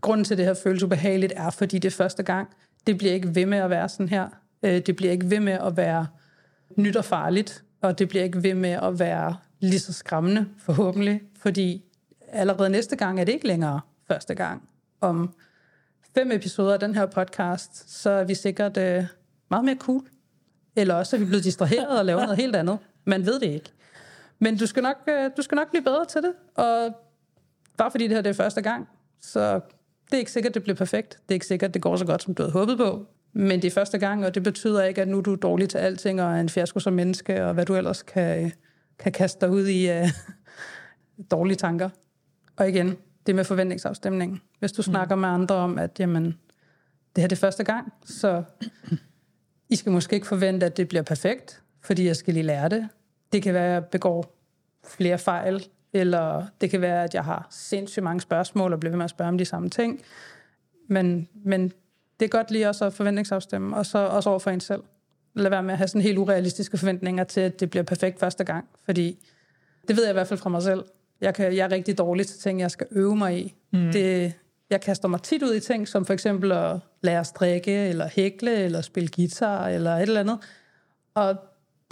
grunden 0.00 0.24
til, 0.24 0.34
at 0.34 0.38
det 0.38 0.46
her 0.46 0.54
føles 0.54 0.82
ubehageligt, 0.82 1.32
er, 1.36 1.50
fordi 1.50 1.78
det 1.78 1.88
er 1.88 1.96
første 1.96 2.22
gang. 2.22 2.48
Det 2.86 2.98
bliver 2.98 3.12
ikke 3.12 3.34
ved 3.34 3.46
med 3.46 3.58
at 3.58 3.70
være 3.70 3.88
sådan 3.88 4.08
her. 4.08 4.28
Øh, 4.62 4.80
det 4.86 4.96
bliver 4.96 5.12
ikke 5.12 5.30
ved 5.30 5.40
med 5.40 5.52
at 5.52 5.76
være 5.76 6.06
nyt 6.76 6.96
og 6.96 7.04
farligt, 7.04 7.64
og 7.80 7.98
det 7.98 8.08
bliver 8.08 8.24
ikke 8.24 8.42
ved 8.42 8.54
med 8.54 8.70
at 8.70 8.98
være 8.98 9.36
lige 9.60 9.78
så 9.78 9.92
skræmmende, 9.92 10.46
forhåbentlig, 10.58 11.22
fordi 11.38 11.84
allerede 12.28 12.70
næste 12.70 12.96
gang 12.96 13.20
er 13.20 13.24
det 13.24 13.32
ikke 13.32 13.46
længere 13.46 13.80
første 14.08 14.34
gang. 14.34 14.68
Om 15.00 15.34
fem 16.14 16.32
episoder 16.32 16.72
af 16.72 16.80
den 16.80 16.94
her 16.94 17.06
podcast, 17.06 18.00
så 18.02 18.10
er 18.10 18.24
vi 18.24 18.34
sikkert 18.34 18.76
øh, 18.76 19.04
meget 19.50 19.64
mere 19.64 19.76
cool. 19.76 20.02
Eller 20.76 20.94
også 20.94 21.16
er 21.16 21.20
vi 21.20 21.26
blevet 21.26 21.44
distraheret 21.44 21.98
og 21.98 22.04
lavet 22.04 22.22
noget 22.22 22.36
helt 22.36 22.56
andet. 22.56 22.78
Man 23.04 23.26
ved 23.26 23.40
det 23.40 23.46
ikke. 23.46 23.72
Men 24.38 24.58
du 24.58 24.66
skal, 24.66 24.82
nok, 24.82 24.96
øh, 25.08 25.30
du 25.36 25.42
skal 25.42 25.56
nok 25.56 25.70
blive 25.70 25.84
bedre 25.84 26.04
til 26.04 26.22
det, 26.22 26.32
og 26.54 26.96
bare 27.78 27.90
fordi 27.90 28.04
det 28.04 28.16
her 28.16 28.22
det 28.22 28.30
er 28.30 28.34
første 28.34 28.62
gang, 28.62 28.88
så 29.20 29.60
det 30.04 30.12
er 30.12 30.18
ikke 30.18 30.32
sikkert, 30.32 30.54
det 30.54 30.62
bliver 30.62 30.76
perfekt. 30.76 31.10
Det 31.10 31.30
er 31.30 31.34
ikke 31.34 31.46
sikkert, 31.46 31.74
det 31.74 31.82
går 31.82 31.96
så 31.96 32.04
godt, 32.04 32.22
som 32.22 32.34
du 32.34 32.42
havde 32.42 32.52
håbet 32.52 32.76
på. 32.76 33.06
Men 33.32 33.62
det 33.62 33.68
er 33.68 33.74
første 33.74 33.98
gang, 33.98 34.26
og 34.26 34.34
det 34.34 34.42
betyder 34.42 34.84
ikke, 34.84 35.02
at 35.02 35.08
nu 35.08 35.20
du 35.20 35.32
er 35.32 35.36
dårlig 35.36 35.68
til 35.68 35.78
alting, 35.78 36.22
og 36.22 36.32
er 36.32 36.40
en 36.40 36.48
fiasko 36.48 36.80
som 36.80 36.92
menneske, 36.92 37.44
og 37.44 37.54
hvad 37.54 37.66
du 37.66 37.76
ellers 37.76 38.02
kan, 38.02 38.52
kan 38.98 39.12
kaste 39.12 39.40
dig 39.40 39.50
ud 39.50 39.66
i 39.66 39.90
uh, 39.90 40.08
dårlige 41.30 41.56
tanker. 41.56 41.88
Og 42.56 42.68
igen, 42.68 42.96
det 43.26 43.34
med 43.34 43.44
forventningsafstemningen. 43.44 44.40
Hvis 44.58 44.72
du 44.72 44.80
mm. 44.80 44.92
snakker 44.92 45.16
med 45.16 45.28
andre 45.28 45.54
om, 45.54 45.78
at 45.78 46.00
jamen, 46.00 46.24
det 47.16 47.22
her 47.22 47.28
det 47.28 47.36
er 47.36 47.40
første 47.40 47.64
gang, 47.64 47.92
så 48.04 48.42
I 49.70 49.76
skal 49.76 49.92
måske 49.92 50.14
ikke 50.14 50.26
forvente, 50.26 50.66
at 50.66 50.76
det 50.76 50.88
bliver 50.88 51.02
perfekt, 51.02 51.62
fordi 51.80 52.06
jeg 52.06 52.16
skal 52.16 52.34
lige 52.34 52.44
lære 52.44 52.68
det. 52.68 52.88
Det 53.32 53.42
kan 53.42 53.54
være, 53.54 53.66
at 53.66 53.72
jeg 53.72 53.84
begår 53.84 54.36
flere 54.84 55.18
fejl, 55.18 55.68
eller 55.94 56.46
det 56.60 56.70
kan 56.70 56.80
være, 56.80 57.04
at 57.04 57.14
jeg 57.14 57.24
har 57.24 57.46
sindssygt 57.50 58.04
mange 58.04 58.20
spørgsmål 58.20 58.72
og 58.72 58.80
bliver 58.80 58.90
ved 58.90 58.96
med 58.96 59.04
at 59.04 59.10
spørge 59.10 59.28
om 59.28 59.38
de 59.38 59.44
samme 59.44 59.70
ting. 59.70 60.02
Men, 60.88 61.28
men 61.44 61.72
det 62.20 62.24
er 62.24 62.28
godt 62.28 62.50
lige 62.50 62.68
også 62.68 62.84
at 62.84 62.92
forventningsafstemme, 62.92 63.76
og 63.76 63.86
så 63.86 63.98
også 63.98 64.30
over 64.30 64.38
for 64.38 64.50
en 64.50 64.60
selv. 64.60 64.82
Lad 65.34 65.50
være 65.50 65.62
med 65.62 65.72
at 65.72 65.78
have 65.78 65.88
sådan 65.88 66.00
helt 66.00 66.18
urealistiske 66.18 66.78
forventninger 66.78 67.24
til, 67.24 67.40
at 67.40 67.60
det 67.60 67.70
bliver 67.70 67.82
perfekt 67.82 68.20
første 68.20 68.44
gang, 68.44 68.68
fordi 68.84 69.18
det 69.88 69.96
ved 69.96 70.04
jeg 70.04 70.10
i 70.10 70.12
hvert 70.12 70.28
fald 70.28 70.40
fra 70.40 70.50
mig 70.50 70.62
selv. 70.62 70.84
Jeg, 71.20 71.34
kan, 71.34 71.56
jeg 71.56 71.64
er 71.64 71.72
rigtig 71.72 71.98
dårlig 71.98 72.26
til 72.26 72.40
ting, 72.40 72.60
jeg 72.60 72.70
skal 72.70 72.86
øve 72.90 73.16
mig 73.16 73.38
i. 73.38 73.54
Mm. 73.72 73.92
Det, 73.92 74.32
jeg 74.70 74.80
kaster 74.80 75.08
mig 75.08 75.22
tit 75.22 75.42
ud 75.42 75.54
i 75.54 75.60
ting, 75.60 75.88
som 75.88 76.04
for 76.04 76.12
eksempel 76.12 76.52
at 76.52 76.76
lære 77.02 77.20
at 77.20 77.26
strikke, 77.26 77.88
eller 77.88 78.08
hækle, 78.08 78.56
eller 78.56 78.80
spille 78.80 79.08
guitar, 79.16 79.68
eller 79.68 79.96
et 79.96 80.02
eller 80.02 80.20
andet. 80.20 80.38
Og 81.14 81.36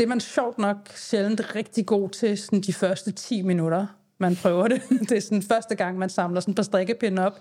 det 0.03 0.07
er 0.07 0.09
man 0.09 0.21
sjovt 0.21 0.59
nok 0.59 0.77
sjældent 0.95 1.55
rigtig 1.55 1.87
god 1.87 2.09
til 2.11 2.39
sådan 2.39 2.61
de 2.61 2.73
første 2.73 3.13
10 3.13 3.43
minutter, 3.43 3.87
man 4.19 4.37
prøver 4.37 4.69
det. 4.69 4.83
Det 5.09 5.13
er 5.13 5.21
sådan 5.21 5.43
første 5.43 5.75
gang, 5.75 5.99
man 5.99 6.11
samler 6.11 6.41
sådan 6.41 6.53
et 6.53 6.57
par 6.57 6.63
strikkepinde 6.63 7.27
op. 7.27 7.41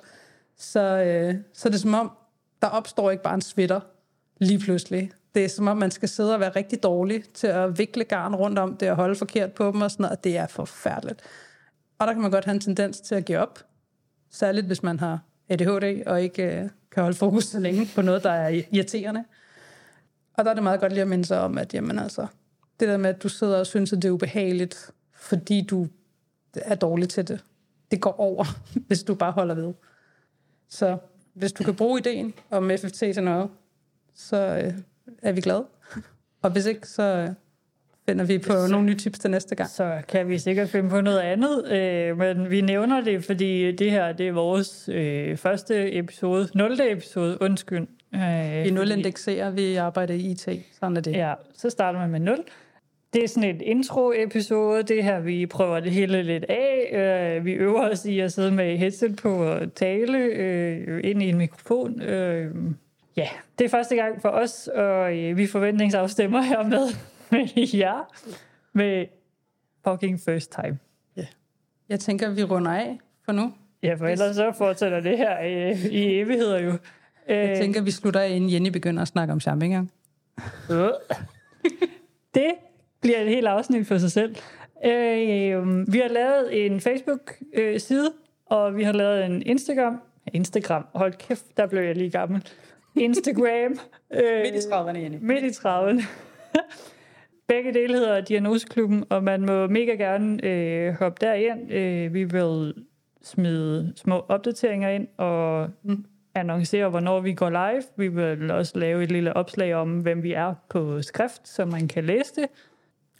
Så, 0.57 0.79
øh, 0.79 1.35
så 1.53 1.69
det 1.69 1.75
er 1.75 1.79
som 1.79 1.93
om, 1.93 2.11
der 2.61 2.67
opstår 2.67 3.11
ikke 3.11 3.23
bare 3.23 3.33
en 3.33 3.41
svitter 3.41 3.79
lige 4.37 4.59
pludselig. 4.59 5.11
Det 5.35 5.45
er 5.45 5.49
som 5.49 5.67
om, 5.67 5.77
man 5.77 5.91
skal 5.91 6.09
sidde 6.09 6.33
og 6.33 6.39
være 6.39 6.49
rigtig 6.49 6.83
dårlig 6.83 7.23
til 7.33 7.47
at 7.47 7.77
vikle 7.77 8.03
garn 8.03 8.35
rundt 8.35 8.59
om 8.59 8.77
det 8.77 8.89
og 8.89 8.95
holde 8.95 9.15
forkert 9.15 9.51
på 9.51 9.71
dem 9.71 9.81
og 9.81 9.91
sådan 9.91 10.03
noget, 10.03 10.17
og 10.17 10.23
det 10.23 10.37
er 10.37 10.47
forfærdeligt. 10.47 11.21
Og 11.99 12.07
der 12.07 12.13
kan 12.13 12.21
man 12.21 12.31
godt 12.31 12.45
have 12.45 12.55
en 12.55 12.61
tendens 12.61 12.99
til 12.99 13.15
at 13.15 13.25
give 13.25 13.37
op. 13.37 13.59
Særligt 14.31 14.67
hvis 14.67 14.83
man 14.83 14.99
har 14.99 15.19
ADHD 15.49 16.03
og 16.05 16.21
ikke 16.21 16.43
øh, 16.43 16.69
kan 16.91 17.03
holde 17.03 17.17
fokus 17.17 17.43
så 17.43 17.59
længe 17.59 17.89
på 17.95 18.01
noget, 18.01 18.23
der 18.23 18.31
er 18.31 18.61
irriterende. 18.71 19.23
Og 20.33 20.45
der 20.45 20.51
er 20.51 20.55
det 20.55 20.63
meget 20.63 20.79
godt 20.79 20.91
lige 20.91 21.01
at 21.01 21.07
minde 21.07 21.25
sig 21.25 21.39
om, 21.39 21.57
at 21.57 21.73
jamen 21.73 21.99
altså, 21.99 22.27
det 22.81 22.89
der 22.89 22.97
med, 22.97 23.09
at 23.09 23.23
du 23.23 23.29
sidder 23.29 23.59
og 23.59 23.67
synes, 23.67 23.93
at 23.93 24.01
det 24.01 24.07
er 24.07 24.11
ubehageligt, 24.11 24.91
fordi 25.13 25.65
du 25.69 25.87
er 26.55 26.75
dårlig 26.75 27.09
til 27.09 27.27
det, 27.27 27.39
det 27.91 28.01
går 28.01 28.19
over, 28.19 28.45
hvis 28.87 29.03
du 29.03 29.15
bare 29.15 29.31
holder 29.31 29.55
ved. 29.55 29.73
Så 30.69 30.97
hvis 31.33 31.53
du 31.53 31.63
kan 31.63 31.75
bruge 31.75 31.99
ideen 31.99 32.33
om 32.49 32.71
FFT 32.77 32.99
til 32.99 33.23
noget, 33.23 33.49
så 34.15 34.37
øh, 34.37 34.73
er 35.21 35.31
vi 35.31 35.41
glade. 35.41 35.65
Og 36.41 36.51
hvis 36.51 36.65
ikke, 36.65 36.87
så 36.87 37.03
øh, 37.03 37.29
finder 38.09 38.25
vi 38.25 38.37
på 38.37 38.51
så, 38.51 38.67
nogle 38.67 38.85
nye 38.85 38.97
tips 38.97 39.19
til 39.19 39.31
næste 39.31 39.55
gang. 39.55 39.69
Så 39.69 40.01
kan 40.07 40.29
vi 40.29 40.37
sikkert 40.37 40.69
finde 40.69 40.89
på 40.89 41.01
noget 41.01 41.19
andet, 41.19 41.71
øh, 41.71 42.17
men 42.17 42.49
vi 42.49 42.61
nævner 42.61 43.01
det, 43.01 43.25
fordi 43.25 43.71
det 43.71 43.91
her 43.91 44.11
det 44.11 44.27
er 44.27 44.31
vores 44.31 44.89
øh, 44.93 45.37
første 45.37 45.93
episode, 45.93 46.49
0. 46.55 46.79
episode, 46.81 47.37
undskyld. 47.41 47.87
Øh, 48.15 48.63
vi 48.63 48.71
nulindekserer, 48.71 49.49
vi 49.49 49.75
arbejder 49.75 50.13
i 50.13 50.31
IT, 50.31 50.49
sådan 50.79 50.97
er 50.97 51.01
det. 51.01 51.11
Ja, 51.11 51.33
så 51.53 51.69
starter 51.69 51.99
man 51.99 52.09
med 52.09 52.19
0. 52.19 52.43
Det 53.13 53.23
er 53.23 53.27
sådan 53.27 53.55
et 53.55 53.61
intro-episode, 53.61 54.83
det 54.83 55.03
her, 55.03 55.19
vi 55.19 55.45
prøver 55.45 55.79
det 55.79 55.91
hele 55.91 56.23
lidt 56.23 56.45
af. 56.49 56.89
Øh, 56.93 57.45
vi 57.45 57.51
øver 57.51 57.89
os 57.89 58.05
i 58.05 58.19
at 58.19 58.33
sidde 58.33 58.51
med 58.51 58.77
headset 58.77 59.15
på 59.15 59.43
og 59.43 59.73
tale 59.73 60.17
øh, 60.17 61.01
ind 61.03 61.23
i 61.23 61.29
en 61.29 61.37
mikrofon. 61.37 62.01
Øh, 62.01 62.55
ja, 63.17 63.27
det 63.59 63.65
er 63.65 63.69
første 63.69 63.95
gang 63.95 64.21
for 64.21 64.29
os, 64.29 64.67
og 64.67 65.17
øh, 65.17 65.37
vi 65.37 65.47
forventningsafstemmer 65.47 66.41
her 66.41 66.63
med, 66.63 66.87
med 67.31 67.67
jer 67.73 68.13
med 68.73 69.05
fucking 69.87 70.19
first 70.19 70.51
time. 70.51 70.79
Ja. 71.17 71.25
Jeg 71.89 71.99
tænker, 71.99 72.29
vi 72.29 72.43
runder 72.43 72.71
af 72.71 72.99
for 73.25 73.31
nu. 73.31 73.53
Ja, 73.83 73.93
for 73.93 74.07
ellers 74.07 74.35
så 74.35 74.51
fortsætter 74.57 74.99
det 74.99 75.17
her 75.17 75.39
i, 75.39 75.71
i 75.91 76.19
evigheder 76.19 76.59
jo. 76.59 76.77
Jeg 77.27 77.49
øh, 77.49 77.57
tænker, 77.57 77.81
vi 77.81 77.91
slutter 77.91 78.19
af, 78.19 78.29
inden 78.29 78.51
Jenny 78.51 78.69
begynder 78.69 79.01
at 79.01 79.07
snakke 79.07 79.31
om 79.31 79.39
champignon. 79.39 79.89
det 82.35 82.53
bliver 83.01 83.19
et 83.19 83.27
helt 83.27 83.47
afsnit 83.47 83.87
for 83.87 83.97
sig 83.97 84.11
selv. 84.11 84.35
Øh, 84.85 85.93
vi 85.93 85.99
har 85.99 86.09
lavet 86.09 86.65
en 86.65 86.81
Facebook-side, 86.81 88.05
øh, 88.05 88.11
og 88.45 88.75
vi 88.75 88.83
har 88.83 88.91
lavet 88.93 89.25
en 89.25 89.41
Instagram. 89.41 90.01
Instagram, 90.33 90.85
hold 90.95 91.13
kæft, 91.13 91.57
der 91.57 91.67
blev 91.67 91.81
jeg 91.81 91.95
lige 91.95 92.09
gammel. 92.09 92.47
Instagram. 92.95 93.79
øh, 94.13 94.41
midt 94.45 94.55
i 94.55 94.67
30'erne, 94.67 94.97
Jenny. 94.97 95.17
Midt 95.21 95.43
i 95.43 95.47
30'erne. 95.47 96.03
Begge 97.47 97.73
dele 97.73 97.97
hedder 97.97 98.21
Diagnoseklubben, 98.21 99.03
og 99.09 99.23
man 99.23 99.41
må 99.41 99.67
mega 99.67 99.91
gerne 99.91 100.45
øh, 100.45 100.93
hoppe 100.93 101.25
derind. 101.25 101.71
Øh, 101.71 102.13
vi 102.13 102.23
vil 102.23 102.73
smide 103.21 103.93
små 103.95 104.25
opdateringer 104.27 104.89
ind 104.89 105.07
og 105.17 105.69
mm. 105.83 106.05
annoncere, 106.35 106.89
hvornår 106.89 107.19
vi 107.19 107.33
går 107.33 107.49
live. 107.49 107.83
Vi 107.95 108.07
vil 108.07 108.51
også 108.51 108.79
lave 108.79 109.03
et 109.03 109.11
lille 109.11 109.33
opslag 109.33 109.75
om, 109.75 109.99
hvem 109.99 110.23
vi 110.23 110.33
er 110.33 110.53
på 110.69 111.01
skrift, 111.01 111.47
så 111.47 111.65
man 111.65 111.87
kan 111.87 112.03
læse 112.03 112.35
det. 112.35 112.45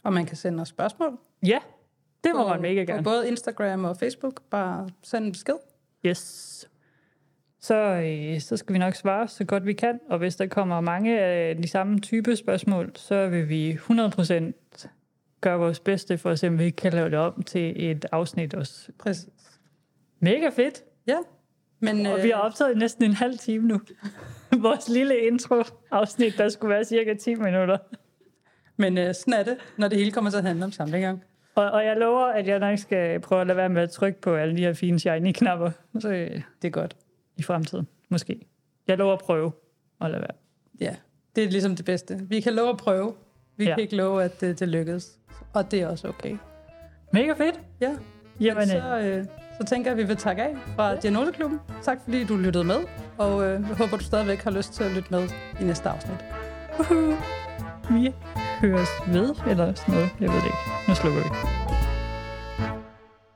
Og 0.02 0.12
man 0.12 0.26
kan 0.26 0.36
sende 0.36 0.60
os 0.60 0.68
spørgsmål. 0.68 1.18
Ja, 1.46 1.58
det 2.24 2.32
må 2.34 2.42
på, 2.42 2.48
man 2.48 2.62
mega 2.62 2.80
gerne. 2.80 3.02
På 3.02 3.10
både 3.10 3.28
Instagram 3.28 3.84
og 3.84 3.96
Facebook. 3.96 4.42
Bare 4.50 4.88
send 5.02 5.24
en 5.24 5.32
besked. 5.32 5.54
Yes. 6.06 6.68
Så, 7.60 7.74
øh, 7.74 8.40
så 8.40 8.56
skal 8.56 8.72
vi 8.72 8.78
nok 8.78 8.94
svare 8.94 9.28
så 9.28 9.44
godt 9.44 9.66
vi 9.66 9.72
kan. 9.72 10.00
Og 10.08 10.18
hvis 10.18 10.36
der 10.36 10.46
kommer 10.46 10.80
mange 10.80 11.20
af 11.20 11.56
de 11.56 11.68
samme 11.68 12.00
type 12.00 12.36
spørgsmål, 12.36 12.92
så 12.94 13.28
vil 13.28 13.48
vi 13.48 13.72
100% 13.72 14.88
gøre 15.40 15.58
vores 15.58 15.80
bedste 15.80 16.18
for 16.18 16.30
at 16.30 16.38
se, 16.38 16.48
om 16.48 16.58
vi 16.58 16.70
kan 16.70 16.92
lave 16.92 17.10
det 17.10 17.18
om 17.18 17.42
til 17.42 17.90
et 17.90 18.06
afsnit 18.12 18.54
også. 18.54 18.92
Præcis. 18.98 19.60
Mega 20.20 20.48
fedt. 20.48 20.82
Ja. 21.06 21.18
Men, 21.80 22.06
og 22.06 22.18
øh, 22.18 22.24
vi 22.24 22.30
har 22.30 22.36
optaget 22.36 22.78
næsten 22.78 23.04
en 23.04 23.12
halv 23.12 23.38
time 23.38 23.68
nu. 23.68 23.80
Vores 24.62 24.88
lille 24.88 25.18
intro-afsnit, 25.18 26.38
der 26.38 26.48
skulle 26.48 26.74
være 26.74 26.84
cirka 26.84 27.14
10 27.14 27.34
minutter. 27.34 27.78
Men 28.76 28.98
øh, 28.98 29.14
sådan 29.14 29.34
er 29.34 29.42
det, 29.42 29.56
når 29.76 29.88
det 29.88 29.98
hele 29.98 30.10
kommer 30.12 30.30
til 30.30 30.38
at 30.38 30.44
handle 30.44 30.64
om 30.64 30.72
sammenhæng. 30.72 31.24
Og, 31.54 31.70
og 31.70 31.84
jeg 31.84 31.96
lover, 31.96 32.24
at 32.26 32.46
jeg 32.46 32.58
nok 32.58 32.78
skal 32.78 33.20
prøve 33.20 33.40
at 33.40 33.46
lade 33.46 33.56
være 33.56 33.68
med 33.68 33.82
at 33.82 33.90
trykke 33.90 34.20
på 34.20 34.34
alle 34.34 34.56
de 34.56 34.60
her 34.60 34.72
fine 34.72 34.98
shiny-knapper. 34.98 35.70
Så 36.00 36.08
øh, 36.08 36.42
det 36.62 36.68
er 36.68 36.70
godt. 36.70 36.96
I 37.36 37.42
fremtiden, 37.42 37.88
måske. 38.08 38.46
Jeg 38.88 38.98
lover 38.98 39.12
at 39.12 39.18
prøve 39.18 39.52
at 40.00 40.10
lade 40.10 40.20
være. 40.20 40.36
Ja, 40.80 40.96
det 41.36 41.44
er 41.44 41.48
ligesom 41.50 41.76
det 41.76 41.84
bedste. 41.84 42.20
Vi 42.28 42.40
kan 42.40 42.54
love 42.54 42.68
at 42.68 42.76
prøve. 42.76 43.14
Vi 43.56 43.64
ja. 43.64 43.74
kan 43.74 43.82
ikke 43.82 43.96
love, 43.96 44.24
at 44.24 44.40
det, 44.40 44.60
det 44.60 44.68
lykkes. 44.68 45.18
Og 45.54 45.70
det 45.70 45.80
er 45.80 45.88
også 45.88 46.08
okay. 46.08 46.36
Mega 47.12 47.32
fedt. 47.32 47.60
Ja. 47.80 47.96
Jamen, 48.40 48.66
så, 48.66 48.98
øh, 48.98 49.18
øh, 49.18 49.24
så 49.60 49.66
tænker 49.66 49.90
jeg, 49.90 49.98
at 49.98 50.02
vi 50.02 50.08
vil 50.08 50.16
takke 50.16 50.42
af 50.42 50.56
fra 50.76 50.90
ja. 50.90 50.96
Diagnoseklubben. 50.96 51.60
Tak 51.82 51.98
fordi 52.04 52.24
du 52.24 52.36
lyttede 52.36 52.64
med, 52.64 52.78
og 53.18 53.44
øh, 53.44 53.64
jeg 53.68 53.76
håber, 53.76 53.96
du 53.96 54.04
stadigvæk 54.04 54.38
har 54.38 54.50
lyst 54.50 54.72
til 54.72 54.84
at 54.84 54.90
lytte 54.92 55.08
med 55.10 55.28
i 55.60 55.64
næste 55.64 55.88
afsnit. 55.88 56.24
Uhuh. 56.80 57.14
Vi 57.90 58.12
høres 58.62 58.88
ved, 59.06 59.34
eller 59.46 59.74
sådan 59.74 59.94
noget. 59.94 60.10
Jeg 60.20 60.28
ved 60.28 60.36
det 60.36 60.44
ikke. 60.44 60.58
Nu 60.88 60.94
slukker 60.94 61.20
vi. 61.20 61.28